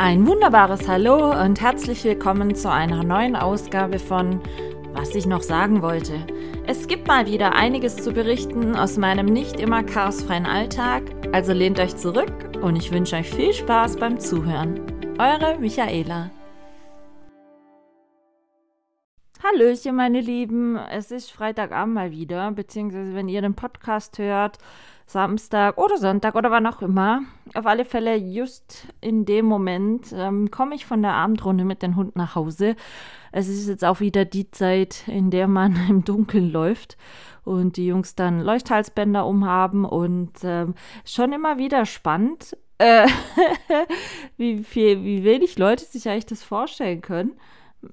[0.00, 4.40] Ein wunderbares Hallo und herzlich willkommen zu einer neuen Ausgabe von
[4.92, 6.24] Was ich noch sagen wollte.
[6.68, 11.80] Es gibt mal wieder einiges zu berichten aus meinem nicht immer chaosfreien Alltag, also lehnt
[11.80, 12.32] euch zurück
[12.62, 14.80] und ich wünsche euch viel Spaß beim Zuhören.
[15.18, 16.30] Eure Michaela.
[19.42, 20.76] Hallöchen, meine Lieben.
[20.76, 24.58] Es ist Freitagabend mal wieder, beziehungsweise wenn ihr den Podcast hört,
[25.08, 27.22] Samstag oder Sonntag oder wann auch immer.
[27.54, 31.96] Auf alle Fälle, just in dem Moment ähm, komme ich von der Abendrunde mit dem
[31.96, 32.76] Hund nach Hause.
[33.32, 36.98] Es ist jetzt auch wieder die Zeit, in der man im Dunkeln läuft
[37.44, 40.74] und die Jungs dann Leuchthalsbänder umhaben und ähm,
[41.06, 43.08] schon immer wieder spannend, äh,
[44.36, 47.32] wie, viel, wie wenig Leute sich eigentlich das vorstellen können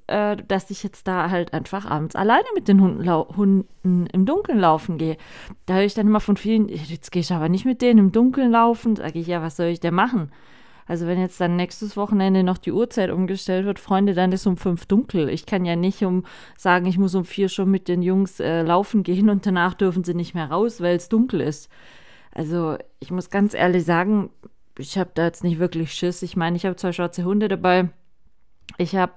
[0.08, 4.60] äh, dass ich jetzt da halt einfach abends alleine mit den Hunden, Hunden im Dunkeln
[4.60, 5.18] laufen gehe.
[5.66, 8.12] Da höre ich dann immer von vielen, jetzt gehe ich aber nicht mit denen im
[8.12, 8.96] Dunkeln laufen.
[8.96, 10.32] Sage ich, ja, was soll ich denn machen?
[10.88, 14.56] Also wenn jetzt dann nächstes Wochenende noch die Uhrzeit umgestellt wird, Freunde, dann ist um
[14.56, 15.30] fünf dunkel.
[15.30, 16.24] Ich kann ja nicht um
[16.58, 20.04] sagen, ich muss um vier schon mit den Jungs äh, laufen gehen und danach dürfen
[20.04, 21.70] sie nicht mehr raus, weil es dunkel ist.
[22.32, 24.30] Also ich muss ganz ehrlich sagen,
[24.78, 26.22] ich habe da jetzt nicht wirklich Schiss.
[26.22, 27.90] Ich meine, ich habe zwei schwarze Hunde dabei.
[28.78, 29.14] Ich habe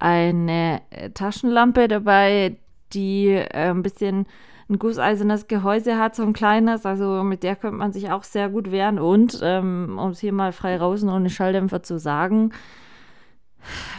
[0.00, 2.56] eine äh, Taschenlampe dabei,
[2.92, 4.26] die äh, ein bisschen
[4.68, 6.86] ein gusseisernes Gehäuse hat, so ein kleines.
[6.86, 8.98] Also mit der könnte man sich auch sehr gut wehren.
[8.98, 12.52] Und, ähm, um es hier mal frei raus und ohne Schalldämpfer zu sagen,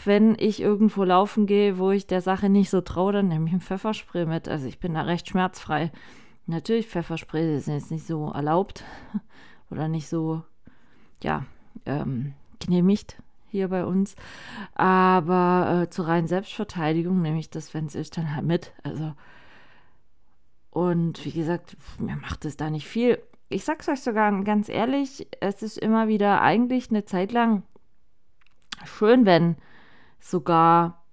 [0.05, 3.53] wenn ich irgendwo laufen gehe, wo ich der Sache nicht so traue, dann nehme ich
[3.53, 4.47] ein Pfefferspray mit.
[4.47, 5.91] Also ich bin da recht schmerzfrei.
[6.47, 8.83] Natürlich, Pfefferspray ist jetzt nicht so erlaubt
[9.69, 10.41] oder nicht so,
[11.21, 11.45] ja,
[11.85, 13.17] ähm, genehmigt
[13.51, 14.15] hier bei uns.
[14.73, 18.73] Aber äh, zur reinen Selbstverteidigung nehme ich das, wenn es ist, dann halt mit.
[18.83, 19.13] Also,
[20.71, 23.21] und wie gesagt, mir macht es da nicht viel.
[23.49, 27.63] Ich sag's euch sogar ganz ehrlich, es ist immer wieder eigentlich eine Zeit lang
[28.85, 29.57] schön, wenn
[30.19, 31.03] sogar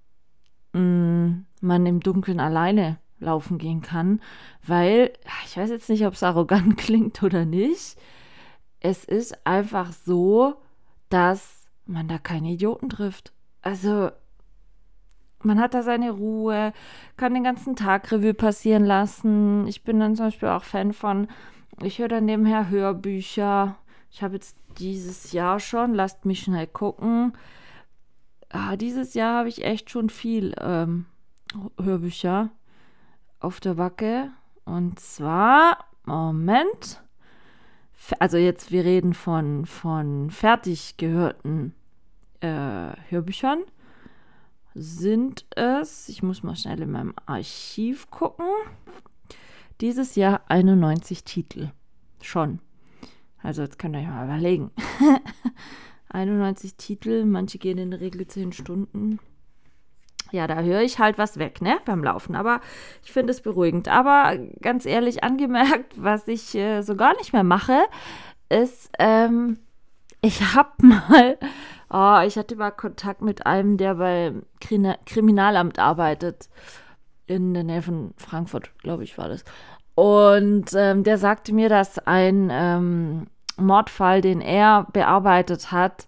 [0.72, 4.20] mh, mm, man im Dunkeln alleine laufen gehen kann,
[4.64, 5.12] weil
[5.44, 7.96] ich weiß jetzt nicht, ob es arrogant klingt oder nicht.
[8.80, 10.54] Es ist einfach so,
[11.08, 11.57] dass
[11.88, 13.32] man da keine Idioten trifft.
[13.62, 14.10] Also,
[15.42, 16.72] man hat da seine Ruhe,
[17.16, 19.66] kann den ganzen Tag Revue passieren lassen.
[19.66, 21.28] Ich bin dann zum Beispiel auch Fan von,
[21.82, 23.76] ich höre dann nebenher Hörbücher.
[24.10, 27.32] Ich habe jetzt dieses Jahr schon, lasst mich schnell gucken.
[28.50, 31.06] Ah, dieses Jahr habe ich echt schon viel ähm,
[31.80, 32.50] Hörbücher
[33.40, 34.30] auf der Backe.
[34.64, 37.02] Und zwar, Moment.
[38.18, 41.74] Also jetzt, wir reden von, von fertig gehörten
[42.40, 43.62] äh, Hörbüchern
[44.74, 48.46] sind es, ich muss mal schnell in meinem Archiv gucken,
[49.80, 51.70] dieses Jahr 91 Titel.
[52.22, 52.60] Schon.
[53.42, 54.70] Also jetzt könnt ihr euch mal überlegen.
[56.10, 59.18] 91 Titel, manche gehen in der Regel 10 Stunden.
[60.30, 62.34] Ja, da höre ich halt was weg, ne, beim Laufen.
[62.34, 62.60] Aber
[63.02, 63.88] ich finde es beruhigend.
[63.88, 67.78] Aber ganz ehrlich angemerkt, was ich äh, so gar nicht mehr mache,
[68.48, 69.58] ist, ähm,
[70.20, 71.38] ich habe mal
[71.90, 76.48] Oh, ich hatte mal Kontakt mit einem, der beim Kriminalamt arbeitet.
[77.26, 79.44] In der Nähe von Frankfurt, glaube ich, war das.
[79.94, 83.26] Und ähm, der sagte mir, dass ein ähm,
[83.56, 86.06] Mordfall, den er bearbeitet hat,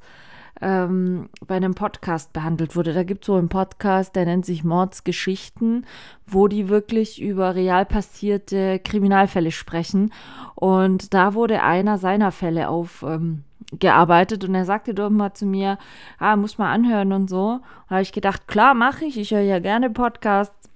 [0.61, 2.93] ähm, bei einem Podcast behandelt wurde.
[2.93, 5.87] Da gibt es so einen Podcast, der nennt sich Mordsgeschichten,
[6.27, 10.13] wo die wirklich über real passierte Kriminalfälle sprechen.
[10.55, 15.47] Und da wurde einer seiner Fälle auf ähm, gearbeitet und er sagte doch mal zu
[15.47, 15.79] mir,
[16.19, 17.61] ah, muss mal anhören und so.
[17.89, 19.19] Da habe ich gedacht, klar, mache ich.
[19.19, 20.71] Ich höre ja gerne Podcasts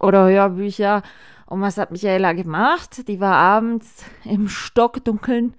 [0.00, 1.02] oder Hörbücher.
[1.46, 3.08] Und was hat Michaela gemacht?
[3.08, 5.54] Die war abends im stockdunkeln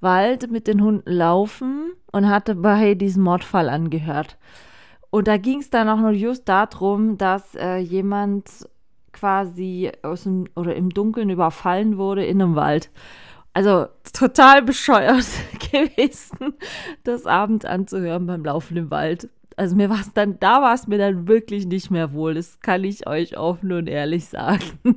[0.00, 4.36] Wald mit den Hunden laufen und hatte bei diesem Mordfall angehört.
[5.10, 8.68] Und da ging es dann auch nur just darum, dass äh, jemand
[9.12, 12.90] quasi aus dem oder im Dunkeln überfallen wurde in einem Wald.
[13.58, 15.26] Also total bescheuert
[15.72, 16.54] gewesen,
[17.02, 19.28] das abends anzuhören beim Laufen im Wald.
[19.56, 22.34] Also mir war es dann, da war es mir dann wirklich nicht mehr wohl.
[22.34, 24.62] Das kann ich euch offen und ehrlich sagen.
[24.84, 24.96] und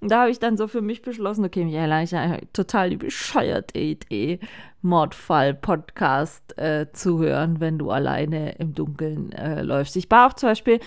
[0.08, 3.76] da habe ich dann so für mich beschlossen, okay, Michaela, ich habe total die bescheuerte
[3.76, 4.38] Idee,
[4.82, 9.96] Mordfall-Podcast äh, zu hören, wenn du alleine im Dunkeln äh, läufst.
[9.96, 10.78] Ich war auch zum Beispiel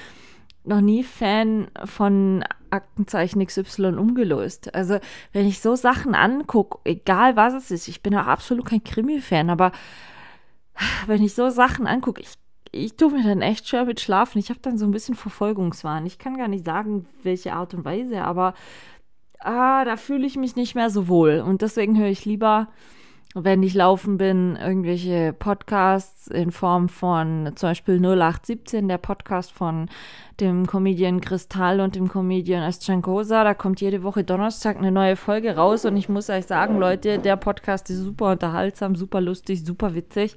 [0.67, 4.73] noch nie Fan von Aktenzeichen XY umgelöst.
[4.75, 4.99] Also,
[5.33, 9.49] wenn ich so Sachen angucke, egal was es ist, ich bin auch absolut kein Krimi-Fan,
[9.49, 9.71] aber
[11.07, 12.33] wenn ich so Sachen angucke, ich,
[12.71, 14.39] ich tue mir dann echt schwer mit Schlafen.
[14.39, 16.05] Ich habe dann so ein bisschen Verfolgungswahn.
[16.05, 18.53] Ich kann gar nicht sagen, welche Art und Weise, aber
[19.39, 21.43] ah, da fühle ich mich nicht mehr so wohl.
[21.45, 22.67] Und deswegen höre ich lieber
[23.43, 29.89] wenn ich laufen bin, irgendwelche Podcasts in Form von zum Beispiel 0817, der Podcast von
[30.39, 33.43] dem Comedian Kristall und dem Comedian Eschankosa.
[33.43, 37.19] Da kommt jede Woche Donnerstag eine neue Folge raus und ich muss euch sagen, Leute,
[37.19, 40.35] der Podcast ist super unterhaltsam, super lustig, super witzig.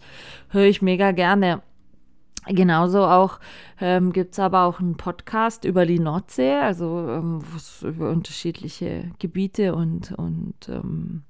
[0.48, 1.62] Höre ich mega gerne.
[2.46, 3.38] Genauso auch
[3.80, 7.42] ähm, gibt es aber auch einen Podcast über die Nordsee, also ähm,
[7.82, 11.22] über unterschiedliche Gebiete und, und ähm,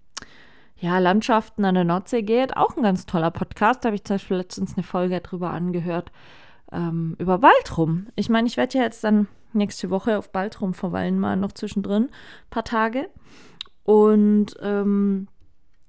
[0.80, 2.56] ja, Landschaften an der Nordsee geht.
[2.56, 3.84] Auch ein ganz toller Podcast.
[3.84, 6.10] Da habe ich zum Beispiel letztens eine Folge drüber angehört,
[6.72, 8.06] ähm, über Baltrum.
[8.16, 12.04] Ich meine, ich werde ja jetzt dann nächste Woche auf Baltrum verweilen, mal noch zwischendrin,
[12.04, 12.10] ein
[12.50, 13.10] paar Tage.
[13.84, 15.28] Und ähm,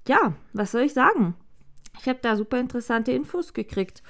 [0.07, 1.35] ja, was soll ich sagen?
[1.99, 4.03] Ich habe da super interessante Infos gekriegt.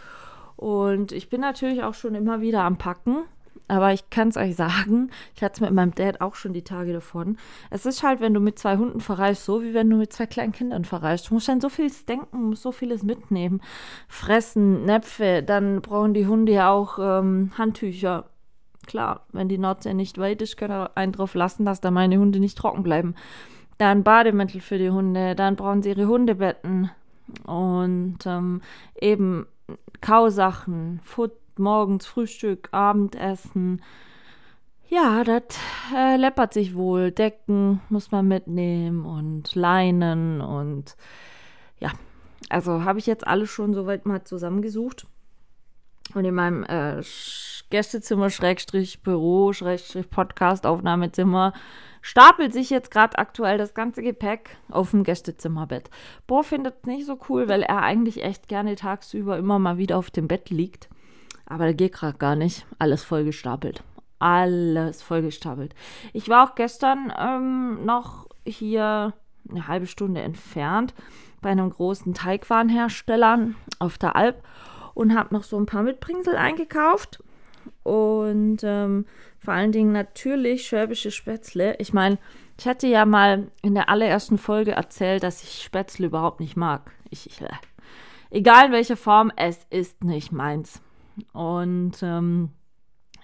[0.56, 3.24] Und ich bin natürlich auch schon immer wieder am Packen.
[3.72, 6.66] Aber ich kann es euch sagen, ich hatte es mit meinem Dad auch schon die
[6.66, 7.38] Tage davon.
[7.70, 10.26] Es ist halt, wenn du mit zwei Hunden verreist, so wie wenn du mit zwei
[10.26, 11.30] kleinen Kindern verreist.
[11.30, 13.62] Du musst dann so vieles denken, musst so vieles mitnehmen.
[14.10, 18.26] Fressen, Näpfe, dann brauchen die Hunde ja auch ähm, Handtücher.
[18.88, 22.18] Klar, wenn die Nordsee nicht weit ist, können wir einen drauf lassen, dass da meine
[22.18, 23.16] Hunde nicht trocken bleiben.
[23.78, 26.92] Dann Bademäntel für die Hunde, dann brauchen sie ihre Hundebetten
[27.46, 28.62] und ähm,
[29.00, 29.48] eben
[30.02, 33.82] Kausachen, Futter, morgens Frühstück, Abendessen.
[34.90, 35.44] Ja, das
[35.96, 37.12] äh, läppert sich wohl.
[37.12, 40.98] Decken muss man mitnehmen und Leinen und
[41.80, 41.92] ja,
[42.50, 45.08] also habe ich jetzt alles schon soweit mal zusammengesucht.
[46.14, 47.02] Und in meinem äh,
[47.70, 51.54] Gästezimmer, Schrägstrich, Büro, Schrägstrich, Podcast, Aufnahmezimmer
[52.02, 55.90] stapelt sich jetzt gerade aktuell das ganze Gepäck auf dem Gästezimmerbett.
[56.28, 59.98] Bo findet es nicht so cool, weil er eigentlich echt gerne tagsüber immer mal wieder
[59.98, 60.90] auf dem Bett liegt.
[61.52, 62.66] Aber da geht gerade gar nicht.
[62.80, 63.84] Alles vollgestapelt.
[64.20, 65.76] Alles vollgestapelt.
[66.14, 69.14] Ich war auch gestern ähm, noch hier
[69.50, 70.94] eine halbe Stunde entfernt
[71.42, 73.50] bei einem großen Teigwarenhersteller
[73.80, 74.42] auf der Alp
[74.94, 77.22] und habe noch so ein paar Mitbringsel eingekauft.
[77.84, 79.06] Und ähm,
[79.38, 81.76] vor allen Dingen natürlich schwäbische Spätzle.
[81.80, 82.18] Ich meine,
[82.58, 86.92] ich hatte ja mal in der allerersten Folge erzählt, dass ich Spätzle überhaupt nicht mag.
[87.10, 87.50] Ich, ich, äh,
[88.30, 90.82] egal in welcher Form, es ist nicht meins.
[91.34, 92.50] Und ähm,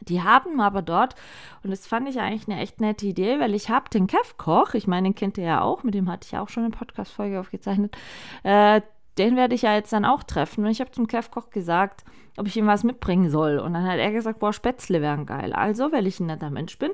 [0.02, 1.16] die haben aber dort,
[1.64, 4.74] und das fand ich eigentlich eine echt nette Idee, weil ich habe den Kev Koch,
[4.74, 6.72] ich meine, den kennt ihr ja auch, mit dem hatte ich ja auch schon eine
[6.72, 7.96] Podcast-Folge aufgezeichnet,
[8.44, 8.82] äh,
[9.18, 10.64] den werde ich ja jetzt dann auch treffen.
[10.64, 12.04] Und ich habe zum Kev Koch gesagt,
[12.38, 13.58] ob ich ihm was mitbringen soll.
[13.58, 15.54] Und dann hat er gesagt, boah, Spätzle wären geil.
[15.54, 16.92] Also, weil ich ein netter Mensch bin,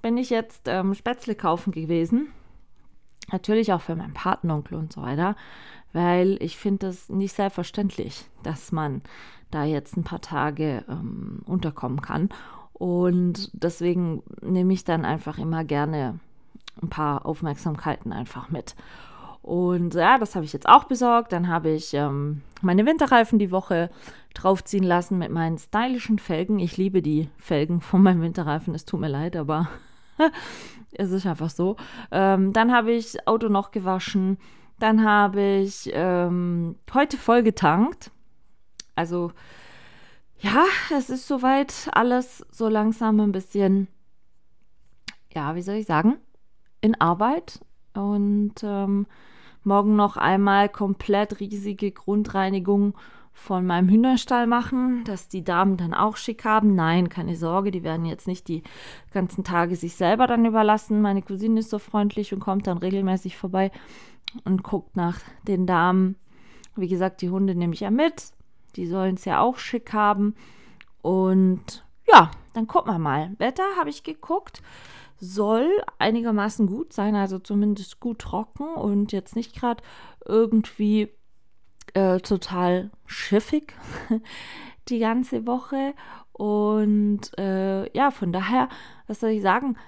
[0.00, 2.28] bin ich jetzt ähm, Spätzle kaufen gewesen.
[3.32, 5.34] Natürlich auch für meinen Patenonkel und so weiter,
[5.92, 9.02] weil ich finde das nicht selbstverständlich, dass man
[9.50, 12.28] da jetzt ein paar Tage ähm, unterkommen kann.
[12.72, 16.18] Und deswegen nehme ich dann einfach immer gerne
[16.82, 18.74] ein paar Aufmerksamkeiten einfach mit.
[19.46, 21.32] Und ja, das habe ich jetzt auch besorgt.
[21.32, 23.90] Dann habe ich ähm, meine Winterreifen die Woche
[24.34, 26.58] draufziehen lassen mit meinen stylischen Felgen.
[26.58, 28.74] Ich liebe die Felgen von meinem Winterreifen.
[28.74, 29.68] Es tut mir leid, aber
[30.92, 31.76] es ist einfach so.
[32.10, 34.36] Ähm, dann habe ich Auto noch gewaschen.
[34.80, 38.10] Dann habe ich ähm, heute voll getankt.
[38.96, 39.30] Also
[40.38, 40.64] ja,
[40.94, 43.88] es ist soweit alles so langsam ein bisschen,
[45.32, 46.16] ja, wie soll ich sagen,
[46.80, 47.60] in Arbeit.
[47.94, 49.06] Und ähm,
[49.64, 52.94] morgen noch einmal komplett riesige Grundreinigung
[53.32, 56.74] von meinem Hühnerstall machen, dass die Damen dann auch schick haben.
[56.74, 58.62] Nein, keine Sorge, die werden jetzt nicht die
[59.12, 61.02] ganzen Tage sich selber dann überlassen.
[61.02, 63.70] Meine Cousine ist so freundlich und kommt dann regelmäßig vorbei
[64.44, 66.16] und guckt nach den Damen.
[66.76, 68.32] Wie gesagt, die Hunde nehme ich ja mit.
[68.76, 70.34] Die sollen es ja auch schick haben.
[71.02, 73.34] Und ja, dann gucken wir mal.
[73.38, 74.62] Wetter habe ich geguckt.
[75.18, 79.82] Soll einigermaßen gut sein, also zumindest gut trocken und jetzt nicht gerade
[80.26, 81.10] irgendwie
[81.94, 83.72] äh, total schiffig
[84.88, 85.94] die ganze Woche.
[86.32, 88.68] Und äh, ja, von daher,
[89.06, 89.78] was soll ich sagen,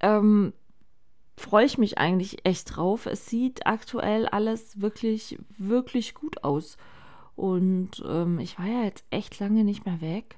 [0.00, 0.54] ähm,
[1.36, 3.06] freue ich mich eigentlich echt drauf.
[3.06, 6.76] Es sieht aktuell alles wirklich, wirklich gut aus.
[7.38, 10.34] Und ähm, ich war ja jetzt echt lange nicht mehr weg.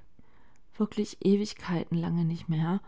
[0.77, 2.83] Wirklich Ewigkeiten lange nicht mehr.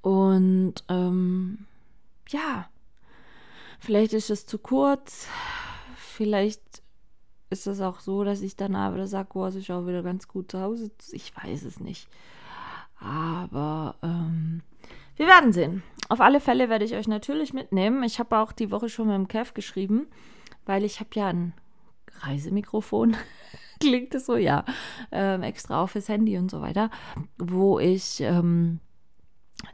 [0.00, 1.66] Und ähm,
[2.28, 2.70] ja,
[3.80, 5.28] vielleicht ist es zu kurz.
[5.94, 6.62] Vielleicht
[7.50, 10.26] ist es auch so, dass ich danach wieder sage, oh, es ist auch wieder ganz
[10.26, 10.90] gut zu Hause.
[11.12, 12.08] Ich weiß es nicht.
[12.98, 14.62] Aber ähm,
[15.16, 15.82] wir werden sehen.
[16.08, 18.04] Auf alle Fälle werde ich euch natürlich mitnehmen.
[18.04, 20.06] Ich habe auch die Woche schon mit dem Kev geschrieben,
[20.64, 21.52] weil ich habe ja ein
[22.20, 23.16] Reisemikrofon,
[23.80, 24.64] klingt es so, ja,
[25.12, 26.90] ähm, extra auf fürs Handy und so weiter,
[27.38, 28.80] wo ich ähm,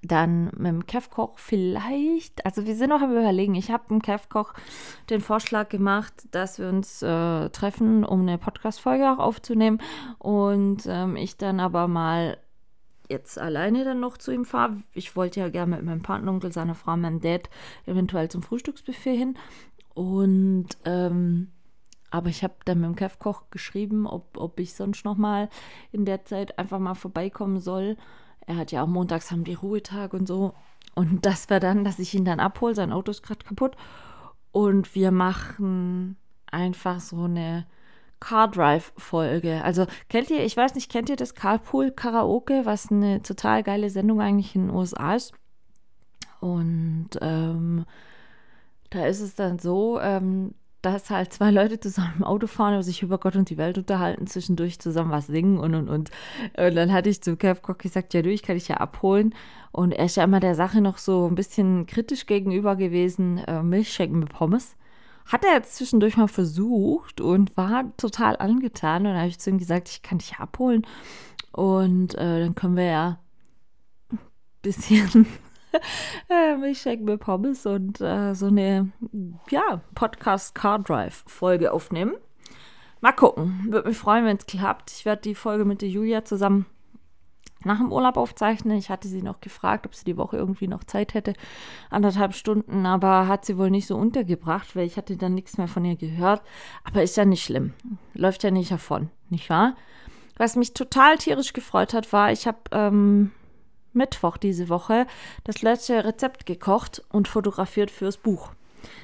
[0.02, 3.54] dann mit dem Kevkoch vielleicht, also wir sind noch am Überlegen.
[3.54, 4.54] Ich habe dem Kevkoch
[5.08, 9.80] den Vorschlag gemacht, dass wir uns äh, treffen, um eine Podcast-Folge auch aufzunehmen.
[10.18, 12.38] Und ähm, ich dann aber mal
[13.08, 14.76] jetzt alleine dann noch zu ihm fahre.
[14.92, 17.50] Ich wollte ja gerne mit meinem Partneronkel, seiner Frau, meinem Dad
[17.86, 19.36] eventuell zum Frühstücksbuffet hin.
[19.94, 21.50] Und ähm,
[22.10, 25.48] aber ich habe dann mit dem Kevkoch geschrieben, ob, ob ich sonst noch mal
[25.92, 27.96] in der Zeit einfach mal vorbeikommen soll.
[28.46, 30.54] Er hat ja auch montags haben die Ruhetag und so.
[30.94, 32.74] Und das wäre dann, dass ich ihn dann abhole.
[32.74, 33.76] Sein Auto ist gerade kaputt.
[34.50, 36.16] Und wir machen
[36.50, 37.66] einfach so eine
[38.18, 39.62] Car Drive Folge.
[39.64, 43.88] Also kennt ihr, ich weiß nicht, kennt ihr das Carpool Karaoke, was eine total geile
[43.88, 45.32] Sendung eigentlich in den USA ist?
[46.40, 47.86] Und ähm,
[48.90, 52.82] da ist es dann so, ähm, dass halt zwei Leute zusammen im Auto fahren und
[52.82, 56.10] sich über Gott und die Welt unterhalten, zwischendurch zusammen was singen und und und.
[56.56, 59.34] Und dann hatte ich zu Kev Koch gesagt, ja du, ich kann dich ja abholen.
[59.72, 63.62] Und er ist ja immer der Sache noch so ein bisschen kritisch gegenüber gewesen, äh,
[63.62, 64.76] Milchshake mit Pommes.
[65.26, 69.02] Hat er jetzt zwischendurch mal versucht und war total angetan.
[69.02, 70.86] Und dann habe ich zu ihm gesagt, ich kann dich abholen.
[71.52, 73.20] Und äh, dann können wir ja
[74.10, 74.18] ein
[74.62, 75.26] bisschen
[76.28, 78.90] äh, Milchshake mit Pommes und äh, so eine,
[79.50, 82.14] ja, Podcast Car Drive Folge aufnehmen.
[83.00, 83.66] Mal gucken.
[83.68, 84.90] Würde mich freuen, wenn es klappt.
[84.92, 86.66] Ich werde die Folge mit der Julia zusammen
[87.64, 88.76] nach dem Urlaub aufzeichnen.
[88.76, 91.34] Ich hatte sie noch gefragt, ob sie die Woche irgendwie noch Zeit hätte.
[91.90, 95.68] Anderthalb Stunden, aber hat sie wohl nicht so untergebracht, weil ich hatte dann nichts mehr
[95.68, 96.42] von ihr gehört.
[96.84, 97.72] Aber ist ja nicht schlimm.
[98.14, 99.76] Läuft ja nicht davon, nicht wahr?
[100.36, 103.30] Was mich total tierisch gefreut hat, war, ich habe ähm,
[103.92, 105.06] Mittwoch diese Woche
[105.44, 108.50] das letzte Rezept gekocht und fotografiert fürs Buch.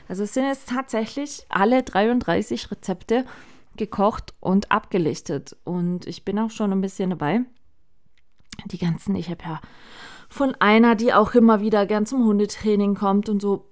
[0.08, 3.24] Also es sind jetzt tatsächlich alle 33 Rezepte
[3.76, 5.56] gekocht und abgelichtet.
[5.64, 7.40] Und ich bin auch schon ein bisschen dabei.
[8.66, 9.60] Die ganzen, ich habe ja
[10.28, 13.66] von einer, die auch immer wieder gern zum Hundetraining kommt und so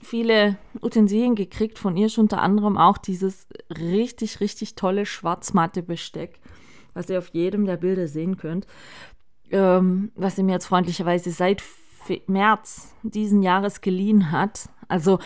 [0.00, 1.78] viele Utensilien gekriegt.
[1.78, 6.40] Von ihr schon unter anderem auch dieses richtig, richtig tolle schwarzmatte Besteck,
[6.94, 8.66] was ihr auf jedem der Bilder sehen könnt
[9.54, 11.62] ähm, was sie mir jetzt freundlicherweise seit
[12.26, 14.68] März diesen Jahres geliehen hat.
[14.88, 15.20] Also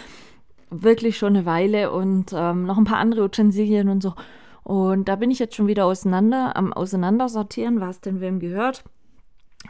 [0.71, 4.15] wirklich schon eine Weile und ähm, noch ein paar andere Utensilien und so.
[4.63, 8.85] Und da bin ich jetzt schon wieder auseinander, am Auseinandersortieren, was denn wem gehört.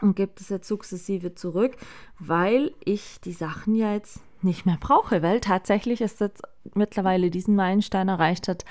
[0.01, 1.77] Und gebe das jetzt sukzessive zurück,
[2.19, 6.43] weil ich die Sachen ja jetzt nicht mehr brauche, weil tatsächlich ist jetzt
[6.75, 8.65] mittlerweile diesen Meilenstein erreicht hat,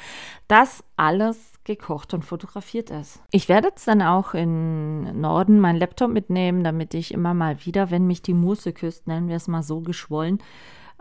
[0.49, 3.21] dass alles gekocht und fotografiert ist.
[3.31, 7.93] Ich werde jetzt dann auch in Norden meinen Laptop mitnehmen, damit ich immer mal wieder,
[7.93, 10.39] wenn mich die Muse küsst, nennen wir es mal so geschwollen,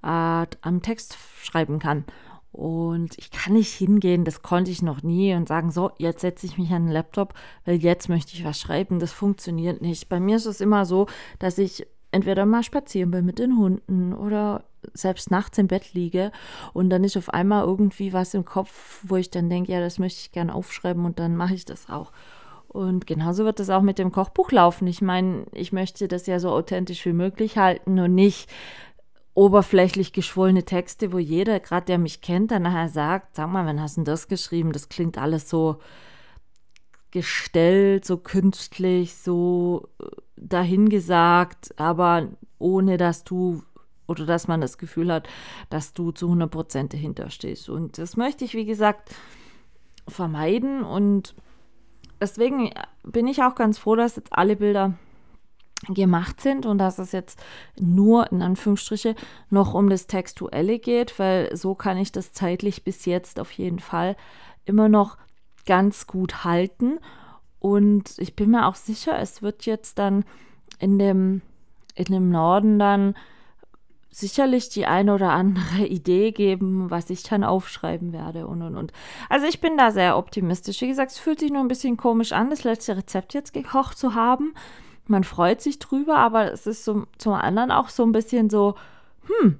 [0.04, 2.06] äh, am Text schreiben kann.
[2.52, 6.46] Und ich kann nicht hingehen, das konnte ich noch nie und sagen, so, jetzt setze
[6.46, 7.34] ich mich an den Laptop,
[7.66, 9.00] weil jetzt möchte ich was schreiben.
[9.00, 10.10] Das funktioniert nicht.
[10.10, 11.08] Bei mir ist es immer so,
[11.40, 11.86] dass ich
[12.18, 16.32] entweder mal spazieren bin mit den Hunden oder selbst nachts im Bett liege
[16.74, 20.00] und dann ist auf einmal irgendwie was im Kopf, wo ich dann denke, ja, das
[20.00, 22.12] möchte ich gerne aufschreiben und dann mache ich das auch.
[22.68, 24.88] Und genauso wird es auch mit dem Kochbuch laufen.
[24.88, 28.50] Ich meine, ich möchte das ja so authentisch wie möglich halten und nicht
[29.34, 33.82] oberflächlich geschwollene Texte, wo jeder, gerade der mich kennt, dann nachher sagt, sag mal, wann
[33.82, 34.72] hast du das geschrieben?
[34.72, 35.78] Das klingt alles so
[37.12, 40.06] gestellt, so künstlich, so äh,
[40.38, 42.30] dahingesagt, aber
[42.60, 43.64] ohne dass du
[44.08, 45.28] oder dass man das Gefühl hat,
[45.70, 47.70] dass du zu 100 Prozent dahinter stehst.
[47.70, 49.14] Und das möchte ich, wie gesagt,
[50.08, 50.84] vermeiden.
[50.84, 51.36] Und
[52.22, 52.72] deswegen
[53.04, 54.94] bin ich auch ganz froh, dass jetzt alle Bilder
[55.90, 57.40] gemacht sind und dass es jetzt
[57.80, 59.16] nur in Anführungsstriche
[59.50, 63.80] noch um das Textuelle geht, weil so kann ich das zeitlich bis jetzt auf jeden
[63.80, 64.16] Fall
[64.66, 65.18] immer noch
[65.66, 67.00] ganz gut halten.
[67.60, 70.26] Und ich bin mir auch sicher, es wird jetzt dann
[70.80, 71.42] in dem,
[71.96, 73.16] in dem Norden dann
[74.10, 78.92] sicherlich die eine oder andere Idee geben, was ich dann aufschreiben werde und und und.
[79.30, 80.82] Also ich bin da sehr optimistisch.
[80.82, 83.98] Wie gesagt, es fühlt sich nur ein bisschen komisch an, das letzte Rezept jetzt gekocht
[83.98, 84.54] zu haben.
[85.06, 88.76] Man freut sich drüber, aber es ist so, zum anderen auch so ein bisschen so,
[89.26, 89.60] hm,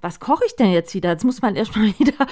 [0.00, 1.10] was koche ich denn jetzt wieder?
[1.10, 2.26] Jetzt muss man erstmal wieder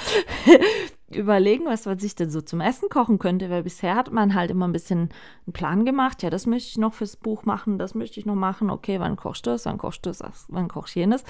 [1.15, 4.51] überlegen, was man sich denn so zum Essen kochen könnte, weil bisher hat man halt
[4.51, 5.11] immer ein bisschen
[5.47, 6.23] einen Plan gemacht.
[6.23, 8.71] Ja, das möchte ich noch fürs Buch machen, das möchte ich noch machen.
[8.71, 9.67] Okay, wann kochst du das?
[9.67, 10.47] Wann kochst du das?
[10.49, 11.25] Wann kochst du jenes?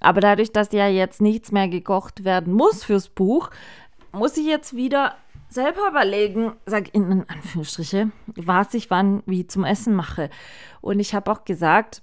[0.00, 3.50] Aber dadurch, dass ja jetzt nichts mehr gekocht werden muss fürs Buch,
[4.12, 5.14] muss ich jetzt wieder
[5.48, 10.30] selber überlegen, sag in Anführungsstriche, was ich wann wie zum Essen mache.
[10.80, 12.02] Und ich habe auch gesagt,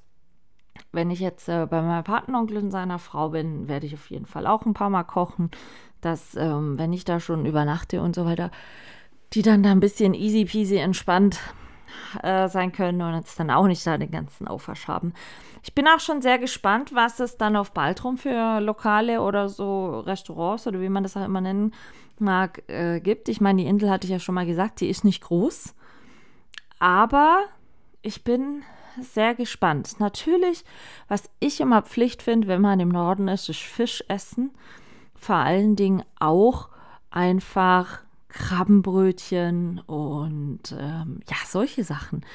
[0.92, 4.26] wenn ich jetzt äh, bei meinem Patenonkel und seiner Frau bin, werde ich auf jeden
[4.26, 5.50] Fall auch ein paar Mal kochen
[6.08, 8.50] dass ähm, wenn ich da schon übernachte und so weiter,
[9.34, 11.40] die dann da ein bisschen easy peasy entspannt
[12.24, 15.14] äh, sein können und jetzt dann auch nicht da den ganzen Aufwasch haben.
[15.64, 20.00] Ich bin auch schon sehr gespannt, was es dann auf Baltrum für Lokale oder so
[20.00, 21.74] Restaurants oder wie man das auch immer nennen
[22.20, 23.28] mag, äh, gibt.
[23.28, 25.76] Ich meine, die Insel hatte ich ja schon mal gesagt, die ist nicht groß.
[26.80, 27.44] Aber
[28.02, 28.64] ich bin
[29.02, 30.00] sehr gespannt.
[30.00, 30.64] Natürlich,
[31.08, 34.52] was ich immer Pflicht finde, wenn man im Norden ist, ist Fisch essen.
[35.20, 36.70] Vor allen Dingen auch
[37.10, 42.26] einfach Krabbenbrötchen und ähm, ja, solche Sachen.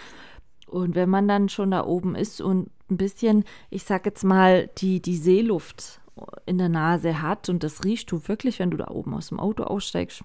[0.66, 4.68] Und wenn man dann schon da oben ist und ein bisschen, ich sag jetzt mal,
[4.78, 6.00] die, die Seeluft
[6.46, 9.40] in der Nase hat und das riechst du wirklich, wenn du da oben aus dem
[9.40, 10.24] Auto aussteigst.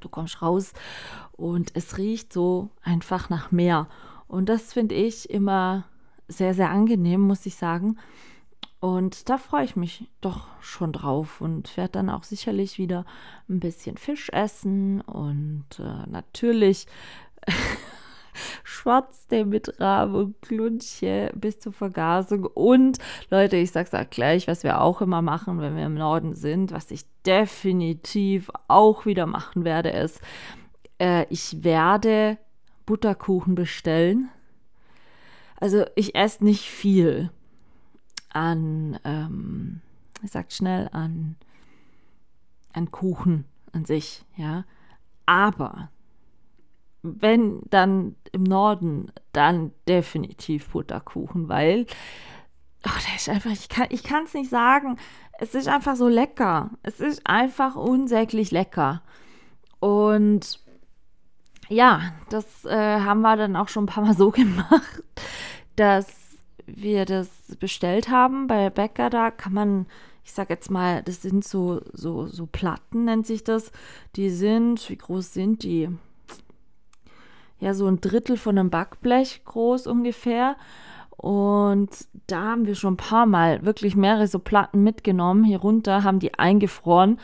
[0.00, 0.72] Du kommst raus
[1.32, 3.88] und es riecht so einfach nach Meer.
[4.26, 5.84] Und das finde ich immer
[6.28, 7.98] sehr, sehr angenehm, muss ich sagen.
[8.82, 13.04] Und da freue ich mich doch schon drauf und werde dann auch sicherlich wieder
[13.48, 16.88] ein bisschen Fisch essen und äh, natürlich
[18.64, 22.44] Schwarztee mit Rahm und Klunche bis zur Vergasung.
[22.44, 22.98] Und
[23.30, 26.72] Leute, ich sag's auch gleich, was wir auch immer machen, wenn wir im Norden sind,
[26.72, 30.20] was ich definitiv auch wieder machen werde, ist,
[30.98, 32.36] äh, ich werde
[32.84, 34.28] Butterkuchen bestellen.
[35.60, 37.30] Also ich esse nicht viel
[38.32, 39.80] an, ähm,
[40.22, 41.36] ich sag schnell, an,
[42.72, 44.64] an Kuchen an sich, ja.
[45.26, 45.90] Aber
[47.02, 51.86] wenn dann im Norden, dann definitiv Butterkuchen, weil
[52.86, 54.96] oh, der ist einfach, ich kann ich es nicht sagen,
[55.38, 56.70] es ist einfach so lecker.
[56.82, 59.02] Es ist einfach unsäglich lecker.
[59.80, 60.60] Und
[61.68, 65.02] ja, das äh, haben wir dann auch schon ein paar Mal so gemacht,
[65.76, 66.21] dass
[66.66, 67.28] wir das
[67.58, 69.10] bestellt haben bei Bäcker.
[69.10, 69.86] Da kann man,
[70.24, 73.72] ich sag jetzt mal, das sind so, so, so Platten, nennt sich das.
[74.16, 75.88] Die sind, wie groß sind die?
[77.62, 80.56] ja so ein Drittel von einem Backblech groß ungefähr.
[81.10, 81.90] Und
[82.26, 85.44] da haben wir schon ein paar Mal wirklich mehrere so Platten mitgenommen.
[85.44, 87.18] Hier runter haben die eingefroren,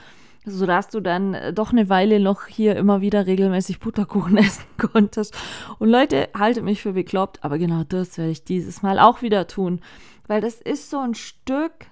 [0.48, 5.36] sodass du dann äh, doch eine Weile noch hier immer wieder regelmäßig Butterkuchen essen konntest.
[5.78, 9.46] Und Leute, haltet mich für bekloppt, aber genau das werde ich dieses Mal auch wieder
[9.46, 9.80] tun.
[10.26, 11.86] Weil das ist so ein Stück,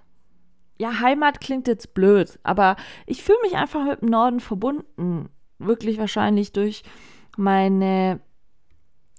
[0.78, 5.30] ja, Heimat klingt jetzt blöd, aber ich fühle mich einfach mit dem Norden verbunden.
[5.58, 6.82] Wirklich wahrscheinlich durch
[7.38, 8.20] meine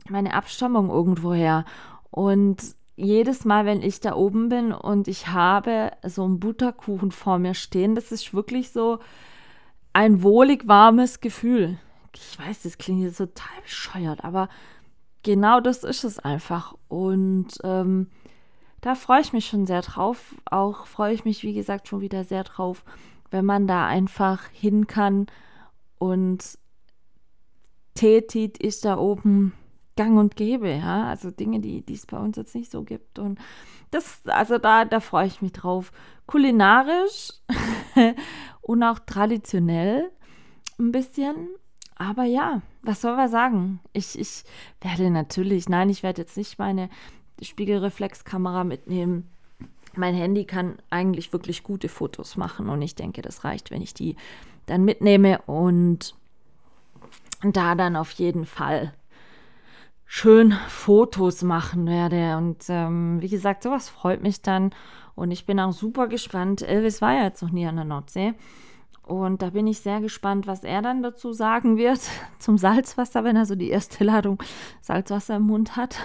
[0.10, 1.66] meine Abstammung irgendwoher.
[2.10, 7.38] Und jedes Mal, wenn ich da oben bin und ich habe so einen Butterkuchen vor
[7.38, 9.00] mir stehen, das ist wirklich so
[9.94, 11.78] ein wohlig warmes Gefühl.
[12.16, 14.50] Ich weiß, das klingt jetzt total bescheuert, aber
[15.22, 16.76] genau das ist es einfach.
[16.88, 18.08] Und ähm,
[18.82, 20.36] da freue ich mich schon sehr drauf.
[20.46, 22.84] Auch freue ich mich, wie gesagt, schon wieder sehr drauf,
[23.30, 25.28] wenn man da einfach hin kann
[26.00, 26.58] und
[27.94, 29.54] tätigt ist da oben
[29.98, 31.08] gang und gäbe, ja.
[31.10, 33.20] Also Dinge, die, es bei uns jetzt nicht so gibt.
[33.20, 33.38] Und
[33.92, 35.92] das, also da, da freue ich mich drauf.
[36.26, 37.34] Kulinarisch
[38.62, 40.10] und auch traditionell
[40.80, 41.50] ein bisschen.
[41.96, 43.80] Aber ja, was soll man sagen?
[43.92, 44.44] Ich, ich
[44.82, 46.90] werde natürlich, nein, ich werde jetzt nicht meine
[47.42, 49.30] Spiegelreflexkamera mitnehmen.
[49.96, 53.96] Mein Handy kann eigentlich wirklich gute Fotos machen und ich denke, das reicht, wenn ich
[53.96, 54.16] die
[54.68, 56.14] dann mitnehme und
[57.42, 58.94] da dann auf jeden Fall
[60.08, 62.38] schön Fotos machen werde.
[62.38, 64.72] Und ähm, wie gesagt, sowas freut mich dann.
[65.14, 66.62] Und ich bin auch super gespannt.
[66.62, 68.34] Elvis war ja jetzt noch nie an der Nordsee.
[69.04, 72.00] Und da bin ich sehr gespannt, was er dann dazu sagen wird
[72.40, 74.42] zum Salzwasser, wenn er so die erste Ladung
[74.82, 75.98] Salzwasser im Mund hat.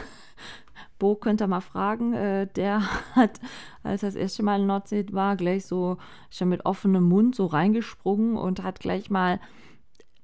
[0.98, 2.12] Bo könnte mal fragen.
[2.12, 2.82] Äh, der
[3.14, 3.40] hat,
[3.82, 5.98] als er das erste Mal in Nordsee war, gleich so
[6.30, 9.40] schon mit offenem Mund so reingesprungen und hat gleich mal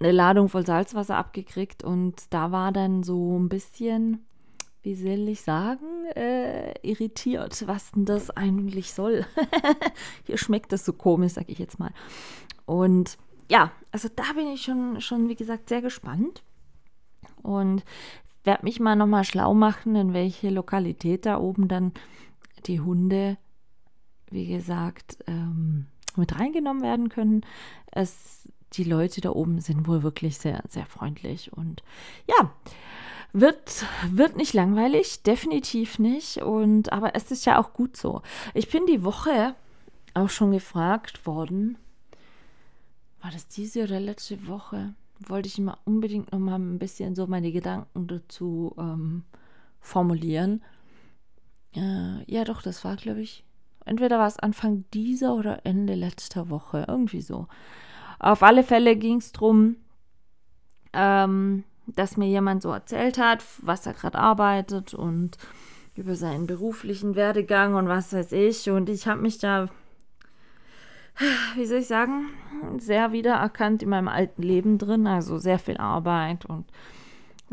[0.00, 4.24] eine Ladung voll Salzwasser abgekriegt und da war dann so ein bisschen,
[4.82, 9.26] wie soll ich sagen, äh, irritiert, was denn das eigentlich soll.
[10.24, 11.90] Hier schmeckt das so komisch, sag ich jetzt mal.
[12.64, 13.18] Und
[13.50, 16.42] ja, also da bin ich schon, schon wie gesagt, sehr gespannt
[17.42, 17.84] und
[18.44, 21.92] werde mich mal nochmal schlau machen, in welche Lokalität da oben dann
[22.66, 23.36] die Hunde,
[24.30, 27.42] wie gesagt, ähm, mit reingenommen werden können.
[27.90, 28.37] Es
[28.74, 31.52] die Leute da oben sind wohl wirklich sehr, sehr freundlich.
[31.52, 31.82] Und
[32.28, 32.52] ja,
[33.32, 36.38] wird, wird nicht langweilig, definitiv nicht.
[36.38, 38.22] Und aber es ist ja auch gut so.
[38.54, 39.54] Ich bin die Woche
[40.14, 41.78] auch schon gefragt worden.
[43.20, 44.94] War das diese oder letzte Woche?
[45.18, 49.24] Wollte ich mal unbedingt noch mal ein bisschen so meine Gedanken dazu ähm,
[49.80, 50.62] formulieren.
[51.74, 53.44] Äh, ja, doch, das war, glaube ich,
[53.84, 57.48] entweder war es Anfang dieser oder Ende letzter Woche, irgendwie so.
[58.18, 59.76] Auf alle Fälle ging es darum,
[60.92, 65.38] ähm, dass mir jemand so erzählt hat, was er gerade arbeitet und
[65.94, 68.70] über seinen beruflichen Werdegang und was weiß ich.
[68.70, 69.68] Und ich habe mich da,
[71.56, 72.26] wie soll ich sagen,
[72.78, 75.06] sehr wiedererkannt in meinem alten Leben drin.
[75.06, 76.66] Also sehr viel Arbeit und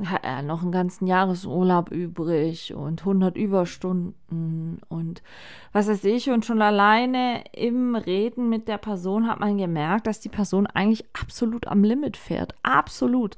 [0.04, 5.24] hat er noch einen ganzen Jahresurlaub übrig und 100 Überstunden und
[5.72, 6.30] was weiß ich.
[6.30, 11.06] Und schon alleine im Reden mit der Person hat man gemerkt, dass die Person eigentlich
[11.14, 12.56] absolut am Limit fährt.
[12.64, 13.38] Absolut.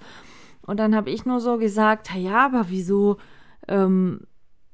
[0.66, 3.18] Und dann habe ich nur so gesagt, ja, aber wieso
[3.68, 4.22] ähm,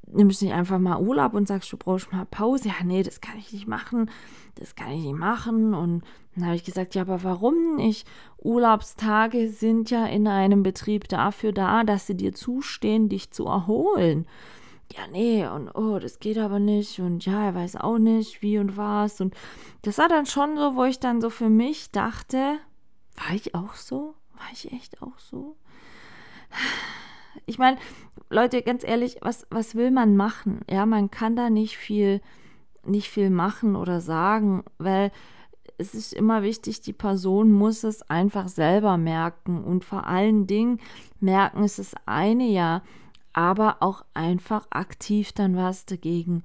[0.07, 2.69] nimmst du nicht einfach mal Urlaub und sagst, du brauchst mal Pause?
[2.69, 4.09] Ja, nee, das kann ich nicht machen.
[4.55, 5.73] Das kann ich nicht machen.
[5.73, 6.03] Und
[6.35, 8.07] dann habe ich gesagt, ja, aber warum nicht?
[8.37, 14.25] Urlaubstage sind ja in einem Betrieb dafür da, dass sie dir zustehen, dich zu erholen.
[14.95, 16.99] Ja, nee, und oh, das geht aber nicht.
[16.99, 19.21] Und ja, er weiß auch nicht, wie und was.
[19.21, 19.35] Und
[19.81, 22.57] das war dann schon so, wo ich dann so für mich dachte,
[23.15, 24.15] war ich auch so?
[24.33, 25.55] War ich echt auch so?
[27.45, 27.77] Ich meine,
[28.29, 30.61] Leute, ganz ehrlich, was, was will man machen?
[30.69, 32.21] Ja, man kann da nicht viel,
[32.85, 35.11] nicht viel machen oder sagen, weil
[35.77, 40.79] es ist immer wichtig, die Person muss es einfach selber merken und vor allen Dingen
[41.19, 42.83] merken ist das eine ja,
[43.33, 46.43] aber auch einfach aktiv dann was dagegen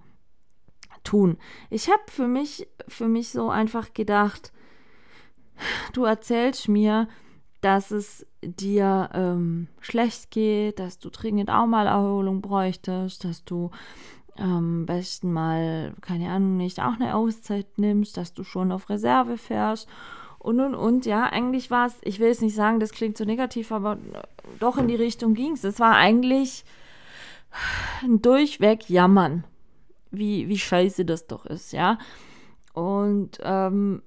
[1.05, 1.37] tun.
[1.71, 4.53] Ich habe für mich, für mich so einfach gedacht,
[5.93, 7.09] du erzählst mir,
[7.61, 13.71] dass es dir ähm, schlecht geht, dass du dringend auch mal Erholung bräuchtest, dass du
[14.39, 19.37] am besten mal, keine Ahnung, nicht auch eine Auszeit nimmst, dass du schon auf Reserve
[19.37, 19.89] fährst
[20.39, 21.07] und und und.
[21.07, 23.99] Ja, eigentlich war es, ich will es nicht sagen, das klingt so negativ, aber
[24.61, 25.65] doch in die Richtung ging es.
[25.65, 26.65] Es war eigentlich
[28.03, 29.45] ein durchweg Jammern,
[30.11, 31.99] wie, wie scheiße das doch ist, ja.
[32.73, 34.03] Und ähm,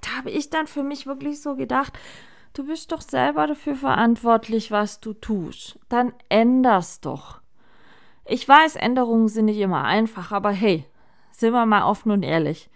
[0.00, 1.98] da habe ich dann für mich wirklich so gedacht,
[2.54, 5.78] du bist doch selber dafür verantwortlich, was du tust.
[5.88, 7.40] Dann änderst doch.
[8.30, 10.84] Ich weiß, Änderungen sind nicht immer einfach, aber hey,
[11.32, 12.68] sind wir mal offen und ehrlich.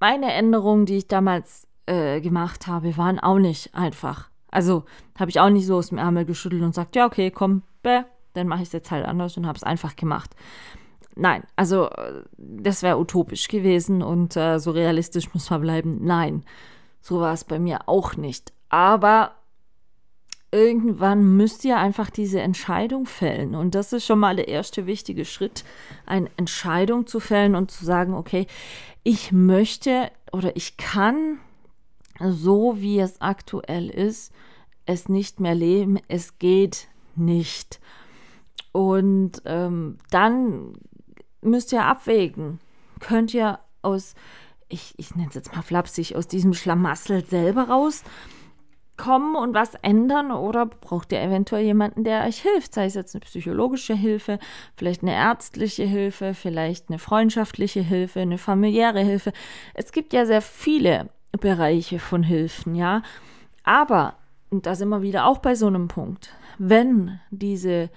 [0.00, 4.30] Meine Änderungen, die ich damals äh, gemacht habe, waren auch nicht einfach.
[4.50, 4.84] Also
[5.18, 8.02] habe ich auch nicht so aus dem Ärmel geschüttelt und sagt, ja, okay, komm, bäh,
[8.32, 10.30] dann mache ich es jetzt halt anders und habe es einfach gemacht.
[11.16, 15.98] Nein, also äh, das wäre utopisch gewesen und äh, so realistisch muss man bleiben.
[16.02, 16.44] Nein,
[17.02, 18.54] so war es bei mir auch nicht.
[18.70, 19.32] Aber
[20.56, 23.54] irgendwann müsst ihr einfach diese Entscheidung fällen.
[23.54, 25.64] Und das ist schon mal der erste wichtige Schritt,
[26.06, 28.46] eine Entscheidung zu fällen und zu sagen, okay,
[29.02, 31.38] ich möchte oder ich kann
[32.20, 34.32] so, wie es aktuell ist,
[34.86, 35.98] es nicht mehr leben.
[36.08, 37.78] Es geht nicht.
[38.72, 40.72] Und ähm, dann
[41.42, 42.60] müsst ihr abwägen.
[43.00, 44.14] Könnt ihr aus,
[44.70, 48.04] ich, ich nenne es jetzt mal flapsig, aus diesem Schlamassel selber raus
[48.96, 53.14] kommen und was ändern oder braucht ihr eventuell jemanden, der euch hilft, sei es jetzt
[53.14, 54.38] eine psychologische Hilfe,
[54.76, 59.32] vielleicht eine ärztliche Hilfe, vielleicht eine freundschaftliche Hilfe, eine familiäre Hilfe.
[59.74, 63.02] Es gibt ja sehr viele Bereiche von Hilfen, ja.
[63.62, 64.16] Aber,
[64.50, 67.90] und da sind wir wieder auch bei so einem Punkt, wenn diese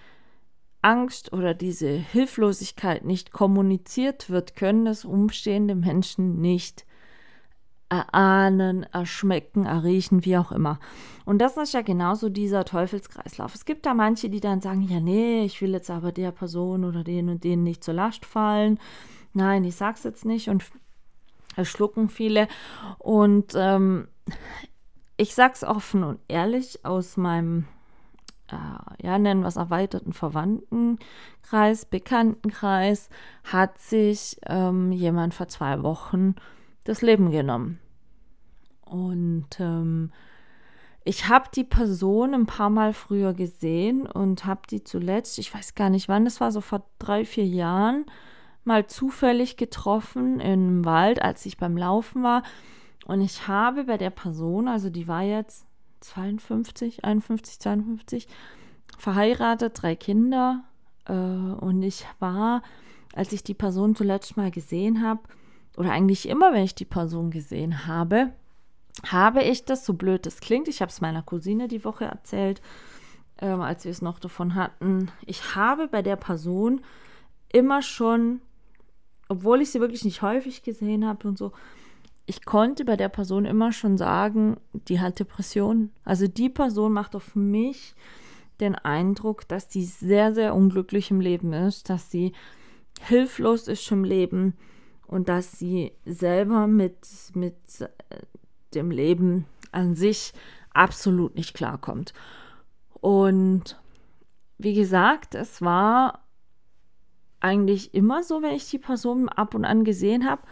[0.81, 6.85] Angst oder diese Hilflosigkeit nicht kommuniziert wird, können das umstehende Menschen nicht
[7.89, 10.79] erahnen, erschmecken, erriechen, wie auch immer.
[11.25, 13.55] Und das ist ja genauso dieser Teufelskreislauf.
[13.55, 16.85] Es gibt da manche, die dann sagen, ja, nee, ich will jetzt aber der Person
[16.85, 18.79] oder den und denen nicht zur Last fallen.
[19.33, 20.63] Nein, ich sag's jetzt nicht und
[21.63, 22.47] schlucken viele.
[22.99, 24.07] Und ähm,
[25.17, 27.65] ich sag's offen und ehrlich aus meinem
[28.51, 33.09] äh, ja, nennen wir es erweiterten Verwandtenkreis, Bekanntenkreis,
[33.43, 36.35] hat sich ähm, jemand vor zwei Wochen
[36.83, 37.79] das Leben genommen.
[38.85, 40.11] Und ähm,
[41.03, 45.75] ich habe die Person ein paar Mal früher gesehen und habe die zuletzt, ich weiß
[45.75, 48.05] gar nicht wann, das war so vor drei, vier Jahren,
[48.63, 52.43] mal zufällig getroffen im Wald, als ich beim Laufen war.
[53.05, 55.65] Und ich habe bei der Person, also die war jetzt
[56.01, 58.27] 52, 51, 52,
[58.97, 60.63] verheiratet, drei Kinder.
[61.05, 62.61] Äh, und ich war,
[63.15, 65.21] als ich die Person zuletzt mal gesehen habe,
[65.77, 68.31] oder eigentlich immer, wenn ich die Person gesehen habe,
[69.07, 72.61] habe ich das, so blöd das klingt, ich habe es meiner Cousine die Woche erzählt,
[73.41, 76.81] ähm, als wir es noch davon hatten, ich habe bei der Person
[77.51, 78.41] immer schon,
[79.29, 81.53] obwohl ich sie wirklich nicht häufig gesehen habe und so,
[82.25, 85.91] ich konnte bei der Person immer schon sagen, die hat Depressionen.
[86.03, 87.95] Also die Person macht auf mich
[88.59, 92.33] den Eindruck, dass die sehr, sehr unglücklich im Leben ist, dass sie
[93.01, 94.53] hilflos ist im Leben,
[95.09, 97.87] und dass sie selber mit, mit äh,
[98.75, 100.33] dem Leben an sich
[100.71, 102.13] absolut nicht klarkommt.
[102.93, 103.81] Und
[104.59, 106.25] wie gesagt, es war
[107.39, 110.43] eigentlich immer so, wenn ich die Person ab und an gesehen habe.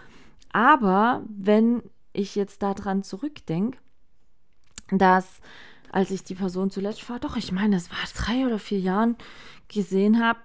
[0.51, 3.77] Aber wenn ich jetzt daran zurückdenke,
[4.89, 5.39] dass
[5.91, 9.17] als ich die Person zuletzt war, doch, ich meine, es war drei oder vier Jahren
[9.67, 10.39] gesehen habe,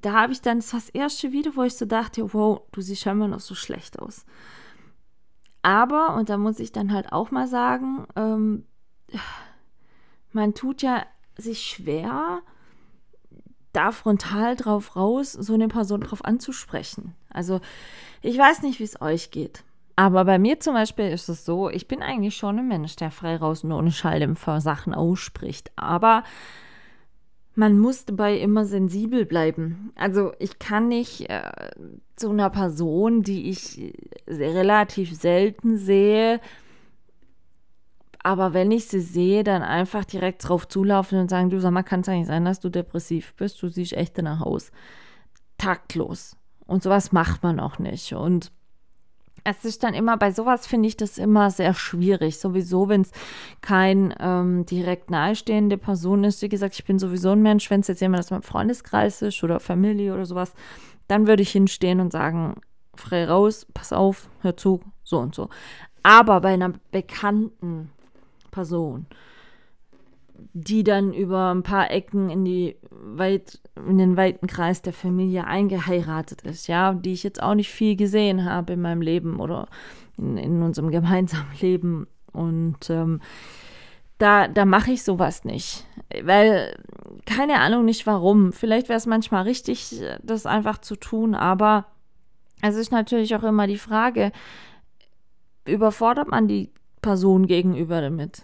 [0.00, 2.80] da habe ich dann, das war das erste Video, wo ich so dachte, wow, du
[2.80, 4.24] siehst scheinbar noch so schlecht aus.
[5.62, 8.64] Aber, und da muss ich dann halt auch mal sagen, ähm,
[10.32, 11.04] man tut ja
[11.36, 12.40] sich schwer,
[13.72, 17.14] da frontal drauf raus, so eine Person drauf anzusprechen.
[17.30, 17.60] Also
[18.22, 19.64] ich weiß nicht, wie es euch geht.
[19.96, 23.10] Aber bei mir zum Beispiel ist es so, ich bin eigentlich schon ein Mensch, der
[23.10, 25.72] frei raus und ohne Schalldämpfer Sachen ausspricht.
[25.76, 26.22] Aber
[27.56, 29.92] man muss dabei immer sensibel bleiben.
[29.96, 31.50] Also ich kann nicht äh,
[32.14, 33.94] zu einer Person, die ich
[34.28, 36.40] relativ selten sehe,
[38.26, 41.84] aber wenn ich sie sehe, dann einfach direkt drauf zulaufen und sagen, du sag mal,
[41.84, 43.62] kann es eigentlich sein, dass du depressiv bist?
[43.62, 44.72] Du siehst echt danach aus.
[45.58, 46.36] Taktlos.
[46.66, 48.14] Und sowas macht man auch nicht.
[48.14, 48.50] Und
[49.44, 52.38] es ist dann immer, bei sowas finde ich das immer sehr schwierig.
[52.38, 53.12] Sowieso, wenn es
[53.60, 56.42] kein ähm, direkt nahestehende Person ist.
[56.42, 59.42] Wie gesagt, ich bin sowieso ein Mensch, wenn es jetzt jemand aus meinem Freundeskreis ist
[59.44, 60.52] oder Familie oder sowas,
[61.08, 62.56] dann würde ich hinstehen und sagen,
[62.96, 65.48] frei raus, pass auf, hör zu, so und so.
[66.02, 67.90] Aber bei einer bekannten
[68.50, 69.06] Person,
[70.52, 75.46] die dann über ein paar Ecken in die weit, in den weiten Kreis der Familie
[75.46, 79.68] eingeheiratet ist, ja, die ich jetzt auch nicht viel gesehen habe in meinem Leben oder
[80.16, 82.06] in, in unserem gemeinsamen Leben.
[82.32, 83.20] Und ähm,
[84.18, 85.86] da, da mache ich sowas nicht.
[86.22, 86.76] Weil,
[87.26, 88.52] keine Ahnung nicht warum.
[88.52, 91.86] Vielleicht wäre es manchmal richtig, das einfach zu tun, aber
[92.62, 94.32] es ist natürlich auch immer die Frage,
[95.66, 96.70] überfordert man die
[97.02, 98.42] Person gegenüber damit?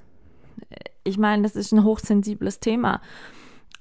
[1.05, 3.01] Ich meine, das ist ein hochsensibles Thema.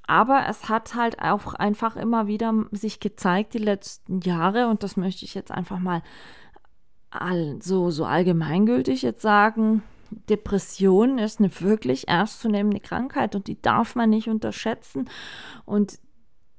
[0.07, 4.97] Aber es hat halt auch einfach immer wieder sich gezeigt, die letzten Jahre, und das
[4.97, 6.01] möchte ich jetzt einfach mal
[7.11, 9.83] all, so, so allgemeingültig jetzt sagen,
[10.29, 15.09] Depression ist eine wirklich ernstzunehmende Krankheit und die darf man nicht unterschätzen.
[15.65, 15.99] Und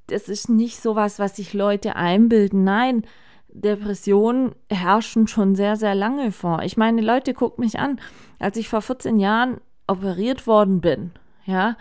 [0.06, 2.64] das ist nicht sowas, was sich Leute einbilden.
[2.64, 3.04] Nein,
[3.48, 6.62] Depressionen herrschen schon sehr, sehr lange vor.
[6.62, 8.00] Ich meine, Leute, guckt mich an.
[8.38, 11.12] Als ich vor 14 Jahren operiert worden bin,
[11.44, 11.76] ja,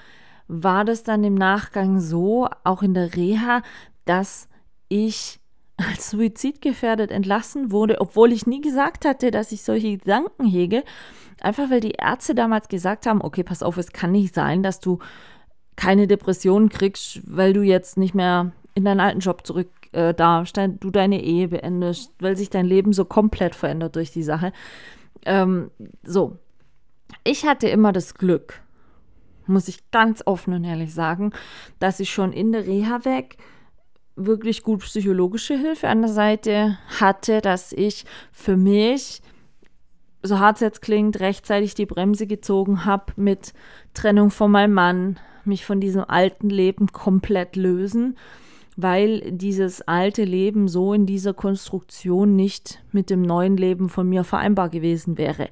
[0.48, 3.62] war das dann im Nachgang so, auch in der Reha,
[4.06, 4.50] dass
[4.90, 5.40] ich
[5.78, 10.84] als suizidgefährdet entlassen wurde, obwohl ich nie gesagt hatte, dass ich solche Gedanken hege.
[11.40, 14.80] Einfach weil die Ärzte damals gesagt haben, okay, pass auf, es kann nicht sein, dass
[14.80, 15.00] du
[15.76, 20.58] keine Depressionen kriegst, weil du jetzt nicht mehr in deinen alten Job zurück äh, darfst,
[20.58, 24.54] du deine Ehe beendest, weil sich dein Leben so komplett verändert durch die Sache.
[25.26, 25.72] Ähm,
[26.04, 26.38] so,
[27.24, 28.62] ich hatte immer das Glück,
[29.48, 31.32] muss ich ganz offen und ehrlich sagen,
[31.80, 33.38] dass ich schon in der Reha weg
[34.16, 39.22] wirklich gut psychologische Hilfe an der Seite hatte, dass ich für mich,
[40.22, 43.54] so hart es jetzt klingt, rechtzeitig die Bremse gezogen habe mit
[43.94, 48.18] Trennung von meinem Mann, mich von diesem alten Leben komplett lösen,
[48.78, 54.24] weil dieses alte Leben so in dieser Konstruktion nicht mit dem neuen Leben von mir
[54.24, 55.50] vereinbar gewesen wäre.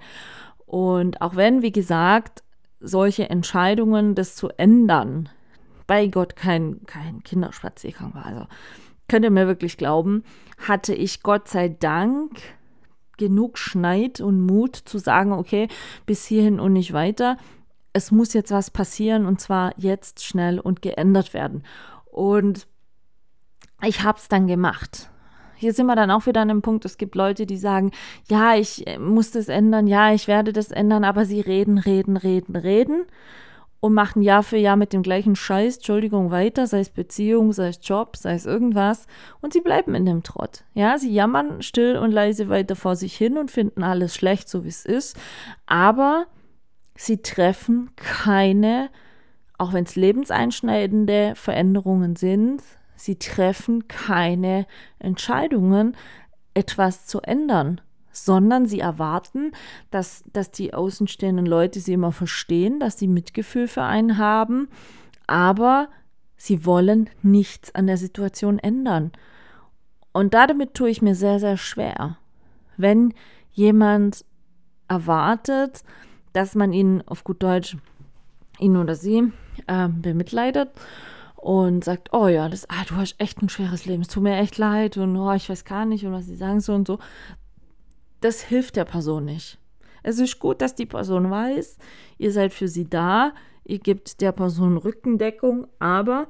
[0.69, 2.43] Und auch wenn, wie gesagt,
[2.79, 5.27] solche Entscheidungen, das zu ändern,
[5.87, 8.45] bei Gott kein, kein Kinderspaziergang war, also
[9.07, 10.23] könnt ihr mir wirklich glauben,
[10.59, 12.39] hatte ich Gott sei Dank
[13.17, 15.69] genug Schneid und Mut zu sagen, okay,
[16.05, 17.37] bis hierhin und nicht weiter.
[17.91, 21.63] Es muss jetzt was passieren und zwar jetzt schnell und geändert werden.
[22.11, 22.67] Und
[23.81, 25.09] ich habe es dann gemacht
[25.59, 27.91] hier sind wir dann auch wieder an dem Punkt, es gibt Leute, die sagen,
[28.29, 32.15] ja, ich äh, muss das ändern, ja, ich werde das ändern, aber sie reden, reden,
[32.15, 33.05] reden, reden
[33.81, 37.69] und machen Jahr für Jahr mit dem gleichen Scheiß, Entschuldigung, weiter, sei es Beziehung, sei
[37.69, 39.07] es Job, sei es irgendwas.
[39.41, 40.63] Und sie bleiben in dem Trott.
[40.73, 44.63] Ja, sie jammern still und leise weiter vor sich hin und finden alles schlecht, so
[44.63, 45.17] wie es ist.
[45.65, 46.25] Aber
[46.95, 48.89] sie treffen keine,
[49.57, 52.61] auch wenn es lebenseinschneidende Veränderungen sind,
[52.99, 54.67] sie treffen keine
[54.99, 55.95] Entscheidungen,
[56.53, 57.79] etwas zu ändern,
[58.11, 59.51] sondern sie erwarten,
[59.91, 64.67] dass, dass die außenstehenden Leute sie immer verstehen, dass sie Mitgefühl für einen haben,
[65.27, 65.87] aber
[66.35, 69.11] sie wollen nichts an der Situation ändern.
[70.11, 72.17] Und damit tue ich mir sehr, sehr schwer.
[72.75, 73.13] Wenn
[73.51, 74.25] jemand
[74.87, 75.83] erwartet,
[76.33, 77.77] dass man ihn auf gut Deutsch,
[78.59, 79.31] ihn oder sie,
[79.67, 80.71] äh, bemitleidet
[81.39, 84.35] und sagt, oh ja, das, ah, du hast echt ein schweres Leben, es tut mir
[84.37, 86.99] echt leid und oh, ich weiß gar nicht und was sie sagen so und so.
[88.19, 89.57] Das hilft der Person nicht.
[90.03, 91.77] Es ist gut, dass die Person weiß,
[92.17, 96.27] ihr seid für sie da, ihr gebt der Person Rückendeckung, aber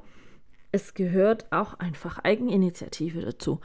[0.70, 3.60] es gehört auch einfach Eigeninitiative dazu.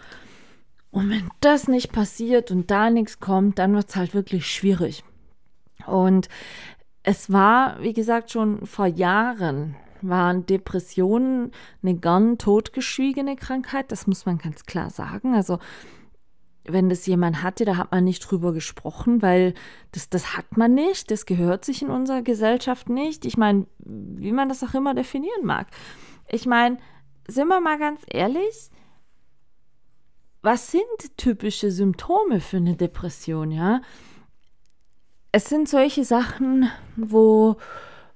[0.89, 5.03] Und wenn das nicht passiert und da nichts kommt, dann wird es halt wirklich schwierig.
[5.85, 6.27] Und
[7.03, 13.91] es war, wie gesagt, schon vor Jahren waren Depressionen eine gern totgeschwiegene Krankheit.
[13.91, 15.35] Das muss man ganz klar sagen.
[15.35, 15.59] Also
[16.67, 19.53] wenn das jemand hatte, da hat man nicht drüber gesprochen, weil
[19.91, 23.25] das, das hat man nicht, das gehört sich in unserer Gesellschaft nicht.
[23.25, 25.67] Ich meine, wie man das auch immer definieren mag.
[26.27, 26.77] Ich meine,
[27.27, 28.69] sind wir mal ganz ehrlich,
[30.41, 33.81] was sind typische Symptome für eine Depression, ja?
[35.31, 37.57] Es sind solche Sachen, wo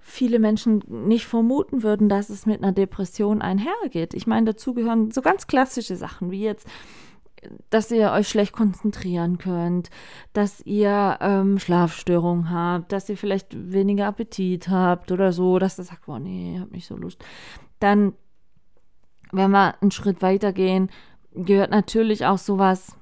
[0.10, 4.14] viele Menschen nicht vermuten würden, dass es mit einer Depression einhergeht.
[4.14, 6.68] Ich meine, dazu gehören so ganz klassische Sachen wie jetzt
[7.70, 9.90] dass ihr euch schlecht konzentrieren könnt,
[10.34, 15.86] dass ihr ähm, Schlafstörungen habt, dass ihr vielleicht weniger Appetit habt oder so, dass ihr
[15.86, 17.24] sagt, boah, nee, hab nicht so Lust.
[17.80, 18.14] Dann,
[19.32, 20.90] wenn wir einen Schritt weiter gehen,
[21.34, 22.98] gehört natürlich auch sowas,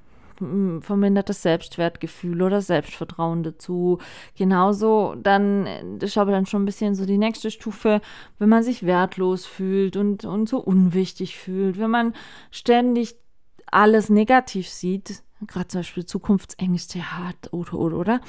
[0.80, 3.98] vermindertes Selbstwertgefühl oder Selbstvertrauen dazu.
[4.36, 5.66] Genauso dann,
[5.98, 8.00] das ist aber dann schon ein bisschen so die nächste Stufe,
[8.38, 12.14] wenn man sich wertlos fühlt und, und so unwichtig fühlt, wenn man
[12.50, 13.16] ständig
[13.70, 18.20] alles negativ sieht, gerade zum Beispiel Zukunftsängste hat oder oder oder,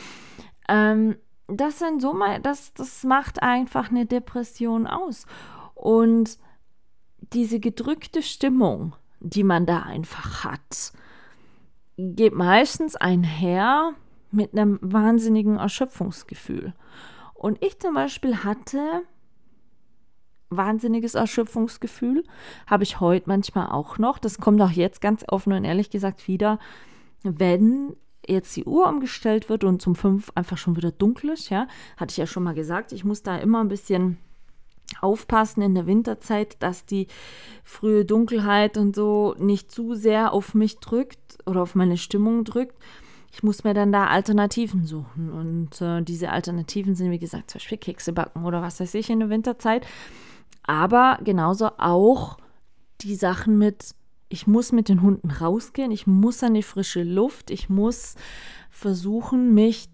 [0.67, 1.15] ähm,
[1.47, 5.25] das sind so mal, das, das macht einfach eine Depression aus.
[5.73, 6.37] Und
[7.33, 10.93] diese gedrückte Stimmung, die man da einfach hat,
[11.99, 13.93] geht meistens einher
[14.31, 16.73] mit einem wahnsinnigen Erschöpfungsgefühl.
[17.33, 19.01] Und ich zum Beispiel hatte
[20.49, 22.23] wahnsinniges Erschöpfungsgefühl.
[22.67, 24.17] Habe ich heute manchmal auch noch.
[24.17, 26.59] Das kommt auch jetzt ganz offen und ehrlich gesagt wieder,
[27.23, 31.67] wenn jetzt die Uhr umgestellt wird und zum 5 einfach schon wieder dunkel ist, ja,
[31.97, 34.17] hatte ich ja schon mal gesagt, ich muss da immer ein bisschen
[35.01, 37.07] aufpassen in der Winterzeit, dass die
[37.63, 42.75] frühe Dunkelheit und so nicht zu sehr auf mich drückt oder auf meine Stimmung drückt.
[43.31, 45.31] Ich muss mir dann da Alternativen suchen.
[45.31, 49.09] Und äh, diese Alternativen sind, wie gesagt, zum Beispiel Kekse backen oder was weiß ich
[49.09, 49.85] in der Winterzeit
[50.69, 52.37] aber genauso auch
[53.01, 53.95] die Sachen mit,
[54.27, 58.13] ich muss mit den Hunden rausgehen, ich muss an die frische Luft, ich muss
[58.69, 59.89] versuchen, mich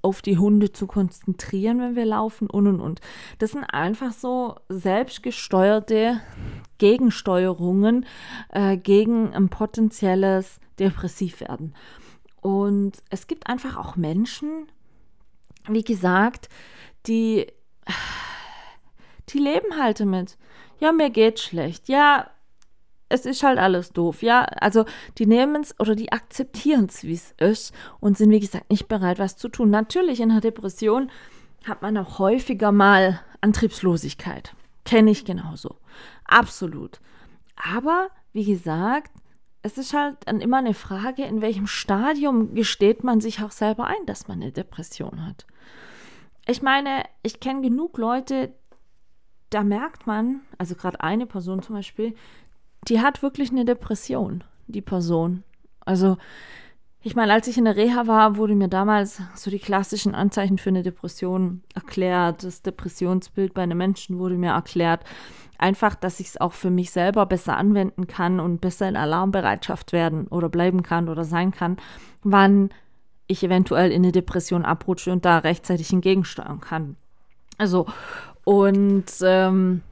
[0.00, 3.00] auf die Hunde zu konzentrieren, wenn wir laufen und und und.
[3.40, 6.20] Das sind einfach so selbstgesteuerte
[6.78, 8.06] Gegensteuerungen
[8.50, 11.74] äh, gegen ein potenzielles Depressivwerden.
[12.40, 14.66] Und es gibt einfach auch Menschen,
[15.68, 16.48] wie gesagt,
[17.06, 17.46] die
[19.28, 20.36] die leben halt damit.
[20.80, 21.88] Ja, mir geht's schlecht.
[21.88, 22.30] Ja,
[23.08, 24.22] es ist halt alles doof.
[24.22, 24.84] Ja, also
[25.18, 28.88] die nehmen es oder die akzeptieren es, wie es ist und sind, wie gesagt, nicht
[28.88, 29.70] bereit, was zu tun.
[29.70, 31.10] Natürlich in einer Depression
[31.64, 34.54] hat man auch häufiger mal Antriebslosigkeit.
[34.84, 35.76] Kenne ich genauso.
[36.24, 37.00] Absolut.
[37.56, 39.12] Aber, wie gesagt,
[39.62, 43.86] es ist halt dann immer eine Frage, in welchem Stadium gesteht man sich auch selber
[43.86, 45.46] ein, dass man eine Depression hat.
[46.46, 48.52] Ich meine, ich kenne genug Leute,
[49.50, 52.14] da merkt man, also gerade eine Person zum Beispiel,
[52.88, 55.44] die hat wirklich eine Depression, die Person.
[55.84, 56.16] Also,
[57.00, 60.58] ich meine, als ich in der Reha war, wurde mir damals so die klassischen Anzeichen
[60.58, 62.42] für eine Depression erklärt.
[62.42, 65.04] Das Depressionsbild bei einem Menschen wurde mir erklärt.
[65.62, 69.92] Einfach, dass ich es auch für mich selber besser anwenden kann und besser in Alarmbereitschaft
[69.92, 71.76] werden oder bleiben kann oder sein kann,
[72.24, 72.70] wann
[73.28, 76.96] ich eventuell in eine Depression abrutsche und da rechtzeitig entgegensteuern kann.
[77.58, 77.86] Also,
[78.42, 79.82] und ähm,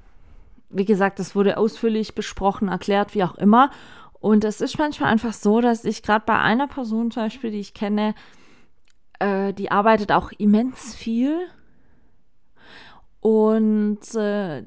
[0.70, 3.70] wie gesagt, das wurde ausführlich besprochen, erklärt, wie auch immer.
[4.18, 7.60] Und es ist manchmal einfach so, dass ich gerade bei einer Person zum Beispiel, die
[7.60, 8.16] ich kenne,
[9.20, 11.38] äh, die arbeitet auch immens viel.
[13.20, 14.64] Und äh,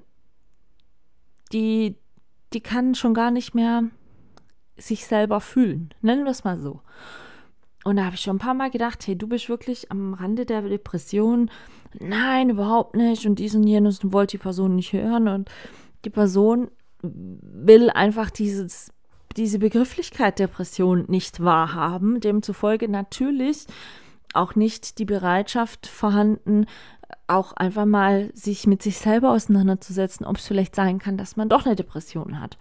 [1.54, 1.96] die,
[2.54, 3.84] die kann schon gar nicht mehr
[4.78, 5.94] sich selber fühlen.
[6.02, 6.82] Nennen wir es mal so.
[7.84, 10.46] Und da habe ich schon ein paar Mal gedacht, hey, du bist wirklich am Rande
[10.46, 11.52] der Depression.
[12.00, 13.26] Nein, überhaupt nicht.
[13.26, 15.28] Und dies und jenes und wollte die Person nicht hören.
[15.28, 15.50] Und
[16.06, 18.92] die Person will einfach dieses,
[19.36, 22.22] diese Begrifflichkeit Depression nicht wahrhaben.
[22.22, 23.66] Demzufolge natürlich
[24.34, 26.66] auch nicht die Bereitschaft vorhanden,
[27.28, 31.50] auch einfach mal sich mit sich selber auseinanderzusetzen, ob es vielleicht sein kann, dass man
[31.50, 32.58] doch eine Depression hat.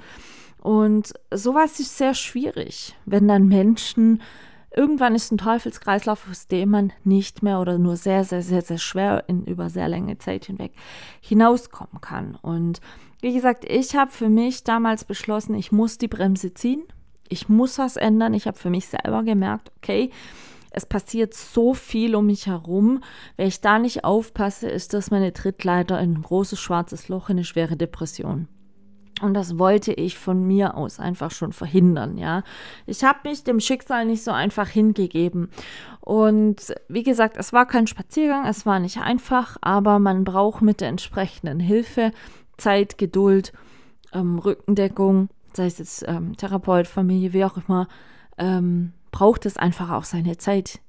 [0.61, 4.21] Und sowas ist sehr schwierig, wenn dann Menschen
[4.75, 8.79] Irgendwann ist ein Teufelskreislauf, aus dem man nicht mehr oder nur sehr, sehr, sehr, sehr
[8.79, 10.73] schwer in über sehr lange Zeit hinweg
[11.21, 12.39] hinauskommen kann.
[12.41, 12.81] Und
[13.21, 16.85] wie gesagt, ich habe für mich damals beschlossen, ich muss die Bremse ziehen.
[17.29, 18.33] Ich muss was ändern.
[18.35, 20.11] Ich habe für mich selber gemerkt, okay,
[20.73, 23.03] es passiert so viel um mich herum.
[23.37, 27.37] Wenn ich da nicht aufpasse, ist das meine Trittleiter in ein großes schwarzes Loch, in
[27.37, 28.49] eine schwere Depression.
[29.21, 32.43] Und das wollte ich von mir aus einfach schon verhindern, ja.
[32.87, 35.51] Ich habe mich dem Schicksal nicht so einfach hingegeben.
[36.01, 40.81] Und wie gesagt, es war kein Spaziergang, es war nicht einfach, aber man braucht mit
[40.81, 42.11] der entsprechenden Hilfe
[42.57, 43.53] Zeit, Geduld,
[44.13, 47.87] ähm, Rückendeckung, sei es jetzt ähm, Therapeut, Familie, wie auch immer,
[48.39, 50.81] ähm, braucht es einfach auch seine Zeit.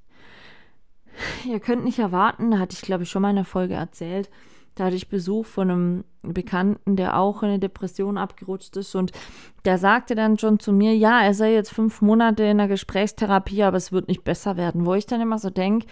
[1.46, 4.32] Ihr könnt nicht erwarten, da hatte ich glaube ich schon mal in der Folge erzählt,
[4.76, 9.12] da hatte ich Besuch von einem Bekannten, der auch in eine Depression abgerutscht ist und
[9.66, 13.62] der sagte dann schon zu mir, ja, er sei jetzt fünf Monate in der Gesprächstherapie,
[13.62, 14.86] aber es wird nicht besser werden.
[14.86, 15.86] Wo ich dann immer so denke,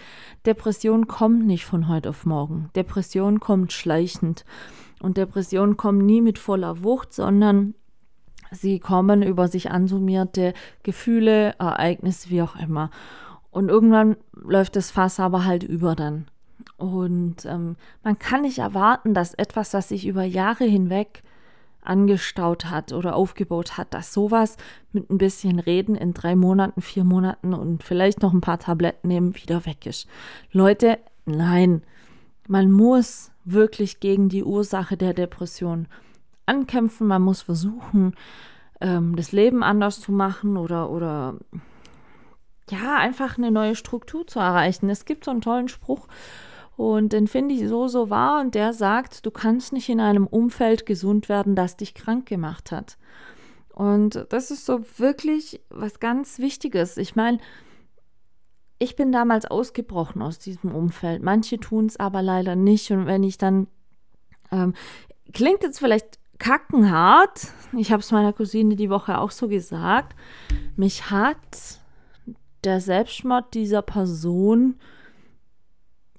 [0.44, 2.70] Depression kommt nicht von heute auf morgen.
[2.74, 4.44] Depression kommt schleichend.
[5.00, 7.74] Und Depressionen kommen nie mit voller Wucht, sondern
[8.52, 12.90] sie kommen über sich ansummierte Gefühle, Ereignisse, wie auch immer.
[13.50, 16.26] Und irgendwann läuft das Fass aber halt über dann.
[16.76, 21.22] Und ähm, man kann nicht erwarten, dass etwas, das sich über Jahre hinweg
[21.82, 24.56] angestaut hat oder aufgebaut hat, dass sowas
[24.92, 29.08] mit ein bisschen Reden in drei Monaten, vier Monaten und vielleicht noch ein paar Tabletten
[29.08, 30.06] nehmen wieder weg ist.
[30.52, 31.82] Leute, nein,
[32.48, 35.88] man muss wirklich gegen die Ursache der Depression
[36.46, 38.14] ankämpfen, man muss versuchen,
[38.80, 41.38] ähm, das Leben anders zu machen oder, oder
[42.70, 44.90] ja, einfach eine neue Struktur zu erreichen.
[44.90, 46.08] Es gibt so einen tollen Spruch
[46.76, 50.26] und den finde ich so, so wahr und der sagt, du kannst nicht in einem
[50.26, 52.96] Umfeld gesund werden, das dich krank gemacht hat.
[53.72, 56.96] Und das ist so wirklich was ganz Wichtiges.
[56.96, 57.38] Ich meine,
[58.78, 61.22] ich bin damals ausgebrochen aus diesem Umfeld.
[61.22, 62.90] Manche tun es aber leider nicht.
[62.90, 63.68] Und wenn ich dann,
[64.50, 64.74] ähm,
[65.32, 70.16] klingt jetzt vielleicht kackenhart, ich habe es meiner Cousine die Woche auch so gesagt,
[70.74, 71.78] mich hat
[72.64, 74.74] der Selbstmord dieser Person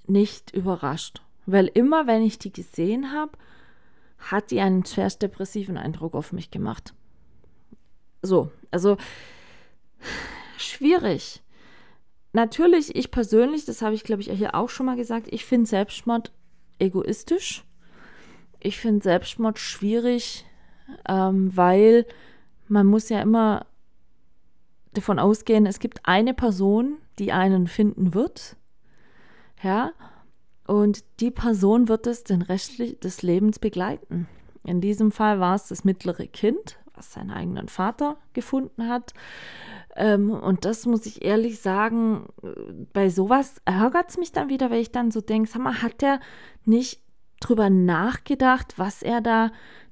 [0.08, 1.22] nicht überrascht.
[1.46, 3.34] Weil immer, wenn ich die gesehen habe,
[4.18, 6.94] hat die einen zuerst depressiven Eindruck auf mich gemacht.
[8.22, 8.96] So, also
[10.58, 11.44] schwierig.
[12.32, 15.70] Natürlich, ich persönlich, das habe ich glaube ich hier auch schon mal gesagt, ich finde
[15.70, 16.32] Selbstmord
[16.80, 17.66] egoistisch.
[18.64, 20.46] Ich finde Selbstmord schwierig,
[21.08, 22.06] ähm, weil
[22.68, 23.66] man muss ja immer
[24.94, 28.58] davon ausgehen, es gibt eine Person, die einen finden wird
[29.64, 29.94] ja,
[30.68, 34.28] und die Person wird es den Rest des Lebens begleiten.
[34.66, 39.14] In diesem Fall war es das mittlere Kind, was seinen eigenen Vater gefunden hat.
[39.96, 42.28] Ähm, und das muss ich ehrlich sagen,
[42.94, 46.02] bei sowas ärgert es mich dann wieder, weil ich dann so denke, sag mal, hat
[46.02, 46.20] der
[46.66, 47.03] nicht
[47.48, 49.52] drüber nachgedacht, was er da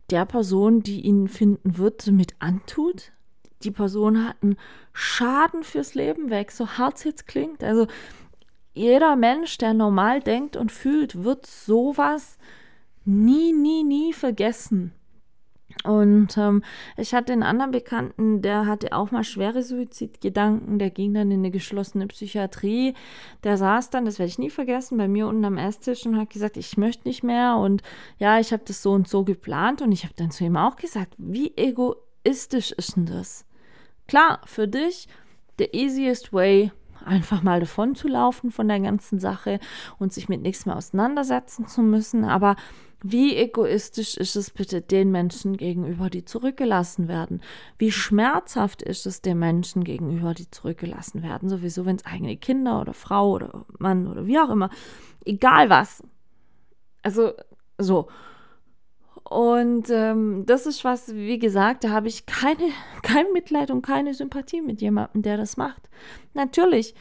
[0.10, 3.12] der Person, die ihn finden wird, mit antut?
[3.64, 4.58] Die Person hat einen
[4.94, 7.64] Schaden fürs Leben weg, so hart es jetzt klingt.
[7.64, 7.88] Also
[8.74, 12.38] jeder Mensch, der normal denkt und fühlt, wird sowas
[13.06, 14.94] nie, nie, nie vergessen.
[15.84, 16.64] Und ähm,
[16.98, 21.40] ich hatte einen anderen Bekannten, der hatte auch mal schwere Suizidgedanken, der ging dann in
[21.40, 22.94] eine geschlossene Psychiatrie.
[23.44, 26.30] Der saß dann, das werde ich nie vergessen, bei mir unten am Esstisch und hat
[26.30, 27.82] gesagt, ich möchte nicht mehr und
[28.18, 30.76] ja, ich habe das so und so geplant und ich habe dann zu ihm auch
[30.76, 33.46] gesagt, wie egoistisch ist denn das?
[34.08, 35.08] Klar, für dich,
[35.58, 36.72] the easiest way
[37.06, 39.60] einfach mal davon zu laufen von der ganzen Sache
[39.98, 42.24] und sich mit nichts mehr auseinandersetzen zu müssen.
[42.24, 42.56] Aber
[43.04, 47.42] wie egoistisch ist es bitte den Menschen gegenüber, die zurückgelassen werden?
[47.80, 51.50] Wie schmerzhaft ist es den Menschen gegenüber, die zurückgelassen werden?
[51.50, 54.70] Sowieso, wenn es eigene Kinder oder Frau oder Mann oder wie auch immer,
[55.26, 56.04] egal was.
[57.02, 57.34] Also
[57.80, 58.08] so.
[59.24, 62.70] Und ähm, das ist was, wie gesagt, da habe ich keine,
[63.02, 65.90] kein Mitleid und keine Sympathie mit jemandem, der das macht.
[66.34, 66.94] Natürlich,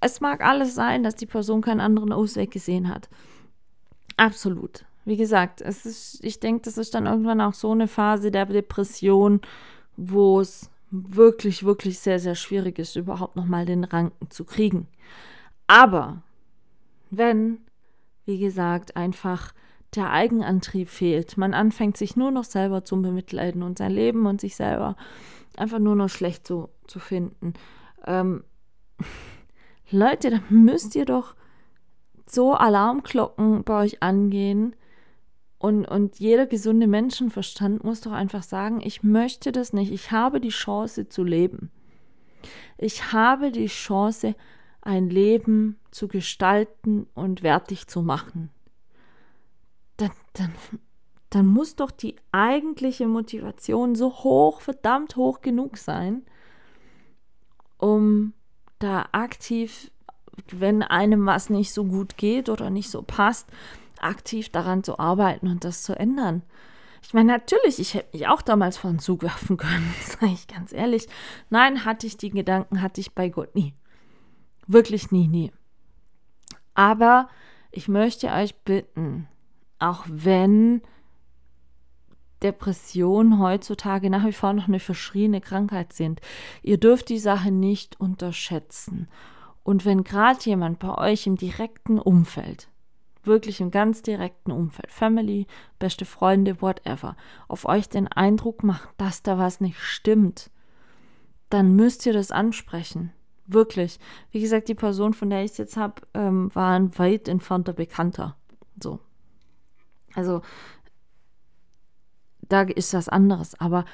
[0.00, 3.10] es mag alles sein, dass die Person keinen anderen Ausweg gesehen hat.
[4.16, 4.84] Absolut.
[5.04, 8.46] Wie gesagt, es ist, ich denke, das ist dann irgendwann auch so eine Phase der
[8.46, 9.40] Depression,
[9.96, 14.86] wo es wirklich, wirklich sehr, sehr schwierig ist, überhaupt nochmal den Ranken zu kriegen.
[15.66, 16.22] Aber
[17.10, 17.58] wenn,
[18.26, 19.52] wie gesagt, einfach
[19.94, 21.36] der Eigenantrieb fehlt.
[21.36, 24.96] Man anfängt sich nur noch selber zu bemitleiden und sein Leben und sich selber
[25.56, 27.54] einfach nur noch schlecht zu, zu finden.
[28.06, 28.42] Ähm,
[29.90, 31.34] Leute, da müsst ihr doch
[32.26, 34.74] so Alarmglocken bei euch angehen.
[35.62, 39.92] Und, und jeder gesunde Menschenverstand muss doch einfach sagen, ich möchte das nicht.
[39.92, 41.70] Ich habe die Chance zu leben.
[42.78, 44.34] Ich habe die Chance,
[44.80, 48.50] ein Leben zu gestalten und wertig zu machen
[50.02, 50.52] dann, dann,
[51.30, 56.22] dann muss doch die eigentliche Motivation so hoch, verdammt hoch genug sein,
[57.78, 58.32] um
[58.78, 59.90] da aktiv,
[60.50, 63.48] wenn einem was nicht so gut geht oder nicht so passt,
[64.02, 66.42] aktiv daran zu arbeiten und das zu ändern.
[67.02, 70.72] Ich meine, natürlich, ich hätte mich auch damals von Zug werfen können, sage ich ganz
[70.72, 71.08] ehrlich.
[71.50, 73.74] Nein, hatte ich die Gedanken, hatte ich bei Gott nie.
[74.66, 75.52] Wirklich nie, nie.
[76.74, 77.28] Aber
[77.70, 79.28] ich möchte euch bitten,
[79.78, 80.82] auch wenn
[82.42, 86.20] Depressionen heutzutage nach wie vor noch eine verschriene Krankheit sind,
[86.62, 89.08] ihr dürft die Sache nicht unterschätzen.
[89.64, 92.68] Und wenn gerade jemand bei euch im direkten Umfeld
[93.24, 95.46] wirklich im ganz direkten Umfeld, Family,
[95.78, 97.16] beste Freunde, whatever,
[97.48, 100.50] auf euch den Eindruck macht, dass da was nicht stimmt,
[101.50, 103.12] dann müsst ihr das ansprechen.
[103.46, 103.98] Wirklich.
[104.30, 107.72] Wie gesagt, die Person, von der ich es jetzt habe, ähm, war ein weit entfernter
[107.72, 108.36] Bekannter.
[108.80, 109.00] So.
[110.14, 110.42] Also,
[112.48, 113.58] da ist was anderes.
[113.60, 113.84] Aber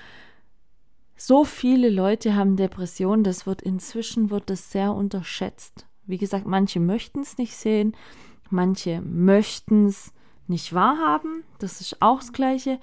[1.16, 5.86] so viele Leute haben Depressionen, das wird inzwischen wird das sehr unterschätzt.
[6.06, 7.96] Wie gesagt, manche möchten es nicht sehen,
[8.50, 10.12] Manche möchten es
[10.46, 12.80] nicht wahrhaben, das ist auch das Gleiche.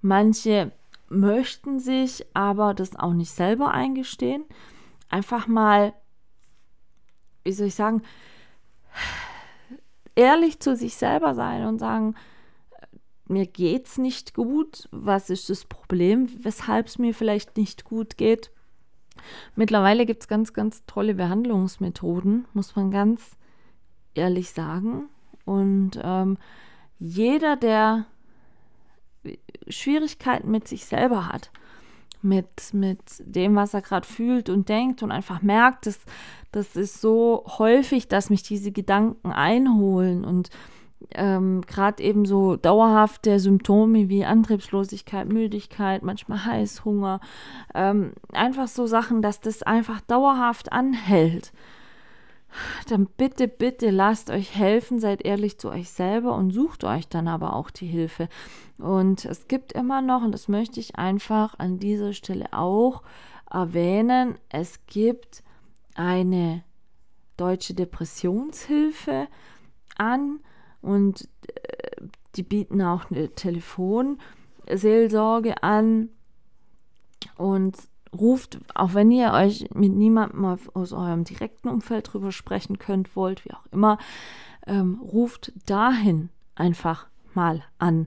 [0.00, 0.72] Manche
[1.08, 4.44] möchten sich aber das auch nicht selber eingestehen.
[5.08, 5.94] Einfach mal,
[7.44, 8.02] wie soll ich sagen,
[10.14, 12.14] ehrlich zu sich selber sein und sagen,
[13.26, 18.50] mir geht's nicht gut, was ist das Problem, weshalb es mir vielleicht nicht gut geht.
[19.54, 23.37] Mittlerweile gibt es ganz, ganz tolle Behandlungsmethoden, muss man ganz
[24.18, 25.08] ehrlich sagen.
[25.44, 26.36] Und ähm,
[26.98, 28.06] jeder, der
[29.68, 31.50] Schwierigkeiten mit sich selber hat,
[32.20, 36.00] mit, mit dem, was er gerade fühlt und denkt und einfach merkt, dass
[36.50, 40.50] das ist so häufig, dass mich diese Gedanken einholen und
[41.12, 47.20] ähm, gerade eben so dauerhafte Symptome wie Antriebslosigkeit, Müdigkeit, manchmal Heißhunger,
[47.74, 51.52] ähm, einfach so Sachen, dass das einfach dauerhaft anhält
[52.88, 57.28] dann bitte, bitte lasst euch helfen, seid ehrlich zu euch selber und sucht euch dann
[57.28, 58.28] aber auch die Hilfe.
[58.78, 63.02] Und es gibt immer noch, und das möchte ich einfach an dieser Stelle auch
[63.50, 65.42] erwähnen, es gibt
[65.94, 66.64] eine
[67.36, 69.28] deutsche Depressionshilfe
[69.96, 70.40] an
[70.80, 72.02] und äh,
[72.36, 76.10] die bieten auch eine Telefonseelsorge an
[77.36, 77.76] und
[78.12, 83.44] ruft, auch wenn ihr euch mit niemandem aus eurem direkten Umfeld drüber sprechen könnt, wollt,
[83.44, 83.98] wie auch immer,
[84.66, 88.06] ähm, ruft dahin einfach mal an.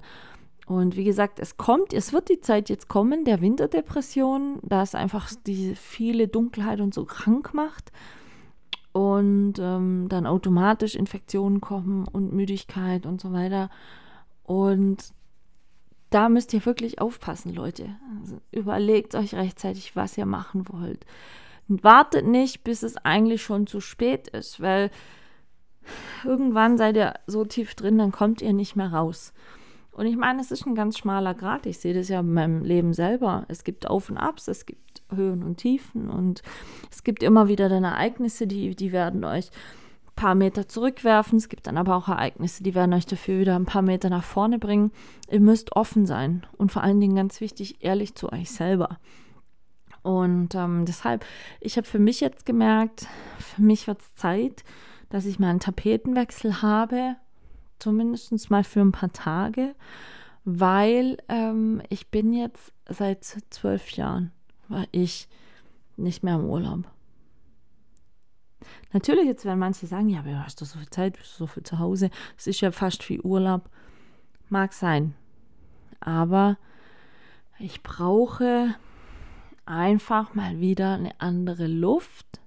[0.66, 4.96] Und wie gesagt, es kommt, es wird die Zeit jetzt kommen der Winterdepression, da es
[4.96, 7.92] einfach diese viele Dunkelheit und so krank macht
[8.94, 13.70] und ähm, dann automatisch Infektionen kommen und Müdigkeit und so weiter.
[14.44, 15.14] Und
[16.12, 17.96] da müsst ihr wirklich aufpassen, Leute.
[18.20, 21.06] Also überlegt euch rechtzeitig, was ihr machen wollt.
[21.68, 24.92] Und wartet nicht, bis es eigentlich schon zu spät ist, weil
[26.24, 29.34] irgendwann seid ihr so tief drin, dann kommt ihr nicht mehr raus.
[29.92, 31.66] Und ich meine, es ist ein ganz schmaler Grad.
[31.66, 33.46] Ich sehe das ja in meinem Leben selber.
[33.48, 36.42] Es gibt Auf und Abs, es gibt Höhen und Tiefen und
[36.90, 39.50] es gibt immer wieder dann Ereignisse, die, die werden euch
[40.16, 41.38] paar Meter zurückwerfen.
[41.38, 44.24] Es gibt dann aber auch Ereignisse, die werden euch dafür wieder ein paar Meter nach
[44.24, 44.92] vorne bringen.
[45.30, 49.00] Ihr müsst offen sein und vor allen Dingen ganz wichtig, ehrlich zu euch selber.
[50.04, 51.26] Und ähm, deshalb,
[51.60, 53.08] ich habe für mich jetzt gemerkt,
[53.38, 54.64] für mich wird es Zeit,
[55.10, 57.16] dass ich mal einen Tapetenwechsel habe,
[57.80, 59.76] zumindest mal für ein paar Tage,
[60.44, 64.32] weil ähm, ich bin jetzt seit zwölf Jahren,
[64.68, 65.28] war ich
[65.98, 66.86] nicht mehr im Urlaub.
[68.94, 71.48] Natürlich, jetzt werden manche sagen, ja, aber hast du so viel Zeit, bist du so
[71.48, 73.70] viel zu Hause, es ist ja fast wie Urlaub.
[74.50, 75.16] Mag sein.
[76.00, 76.58] Aber
[77.60, 78.76] ich brauche
[79.66, 82.42] einfach mal wieder eine andere Luft,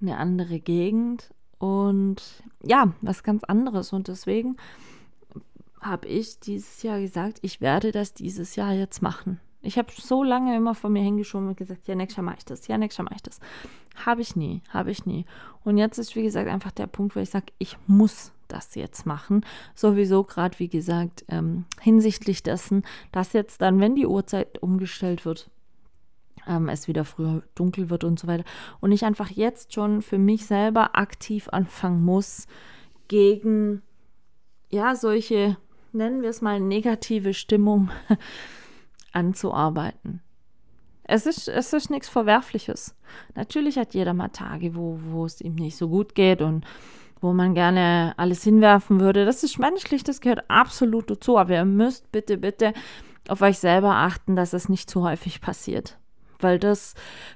[0.00, 2.22] eine andere Gegend und
[2.62, 3.92] ja, was ganz anderes.
[3.92, 4.56] Und deswegen
[5.80, 9.40] habe ich dieses Jahr gesagt, ich werde das dieses Jahr jetzt machen.
[9.62, 12.44] Ich habe so lange immer vor mir hingeschoben und gesagt, ja, nächstes Jahr mache ich
[12.44, 13.40] das, ja, nächstes Jahr mache ich das.
[13.94, 15.26] Habe ich nie, habe ich nie.
[15.64, 19.06] Und jetzt ist, wie gesagt, einfach der Punkt, wo ich sage, ich muss das jetzt
[19.06, 19.44] machen.
[19.74, 25.50] Sowieso gerade, wie gesagt, ähm, hinsichtlich dessen, dass jetzt dann, wenn die Uhrzeit umgestellt wird,
[26.46, 28.44] ähm, es wieder früher dunkel wird und so weiter.
[28.80, 32.46] Und ich einfach jetzt schon für mich selber aktiv anfangen muss,
[33.08, 33.82] gegen,
[34.70, 35.56] ja, solche,
[35.92, 37.90] nennen wir es mal, negative Stimmung
[39.12, 40.22] anzuarbeiten.
[41.04, 42.94] Es ist, es ist nichts Verwerfliches.
[43.34, 46.64] Natürlich hat jeder mal Tage, wo, wo es ihm nicht so gut geht und
[47.20, 49.24] wo man gerne alles hinwerfen würde.
[49.24, 51.38] Das ist menschlich, das gehört absolut dazu.
[51.38, 52.72] Aber ihr müsst bitte, bitte
[53.28, 55.98] auf euch selber achten, dass es nicht zu häufig passiert.
[56.42, 56.94] weil das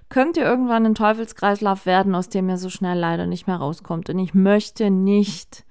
[0.09, 4.11] könnte irgendwann ein Teufelskreislauf werden, aus dem ihr so schnell leider nicht mehr rauskommt.
[4.11, 5.65] Und ich möchte nicht,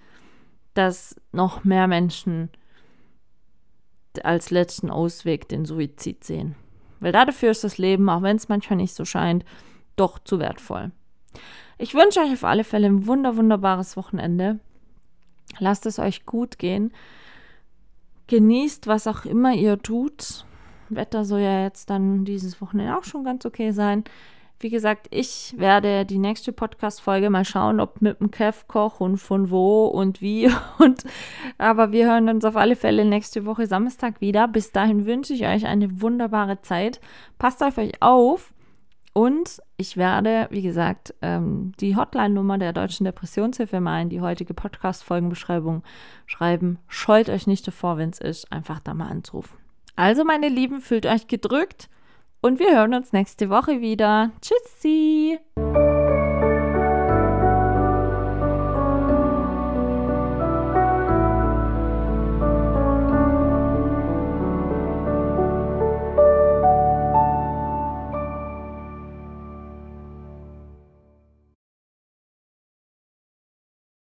[0.74, 2.50] dass noch mehr Menschen
[4.24, 6.56] als letzten Ausweg den Suizid sehen.
[7.06, 9.45] Weil dafür ist das Leben, auch wenn es manchmal nicht so scheint,
[9.95, 10.89] doch zu wertvoll.
[11.78, 14.60] Ich wünsche euch auf alle Fälle ein wunder, wunderbares Wochenende.
[15.60, 16.91] Lasst es euch gut gehen.
[18.26, 20.45] Genießt, was auch immer ihr tut.
[20.89, 24.03] Wetter soll ja jetzt dann dieses Wochenende auch schon ganz okay sein.
[24.66, 29.18] Wie gesagt, ich werde die nächste Podcast-Folge mal schauen, ob mit dem Kev koch und
[29.18, 30.49] von wo und wie.
[30.80, 31.03] Und,
[31.59, 34.47] aber wir hören uns auf alle Fälle nächste Woche Samstag wieder.
[34.47, 36.99] Bis dahin wünsche ich euch eine wunderbare Zeit.
[37.38, 38.55] Passt auf euch auf.
[39.13, 44.55] Und ich werde, wie gesagt, ähm, die Hotline-Nummer der Deutschen Depressionshilfe mal in die heutige
[44.55, 45.84] Podcast-Folgenbeschreibung
[46.26, 46.80] schreiben.
[46.88, 49.59] Scheut euch nicht davor, wenn es ist, einfach da mal anzurufen.
[49.95, 51.88] Also, meine Lieben, fühlt euch gedrückt
[52.46, 54.30] und wir hören uns nächste Woche wieder.
[54.39, 55.39] Tschüssi!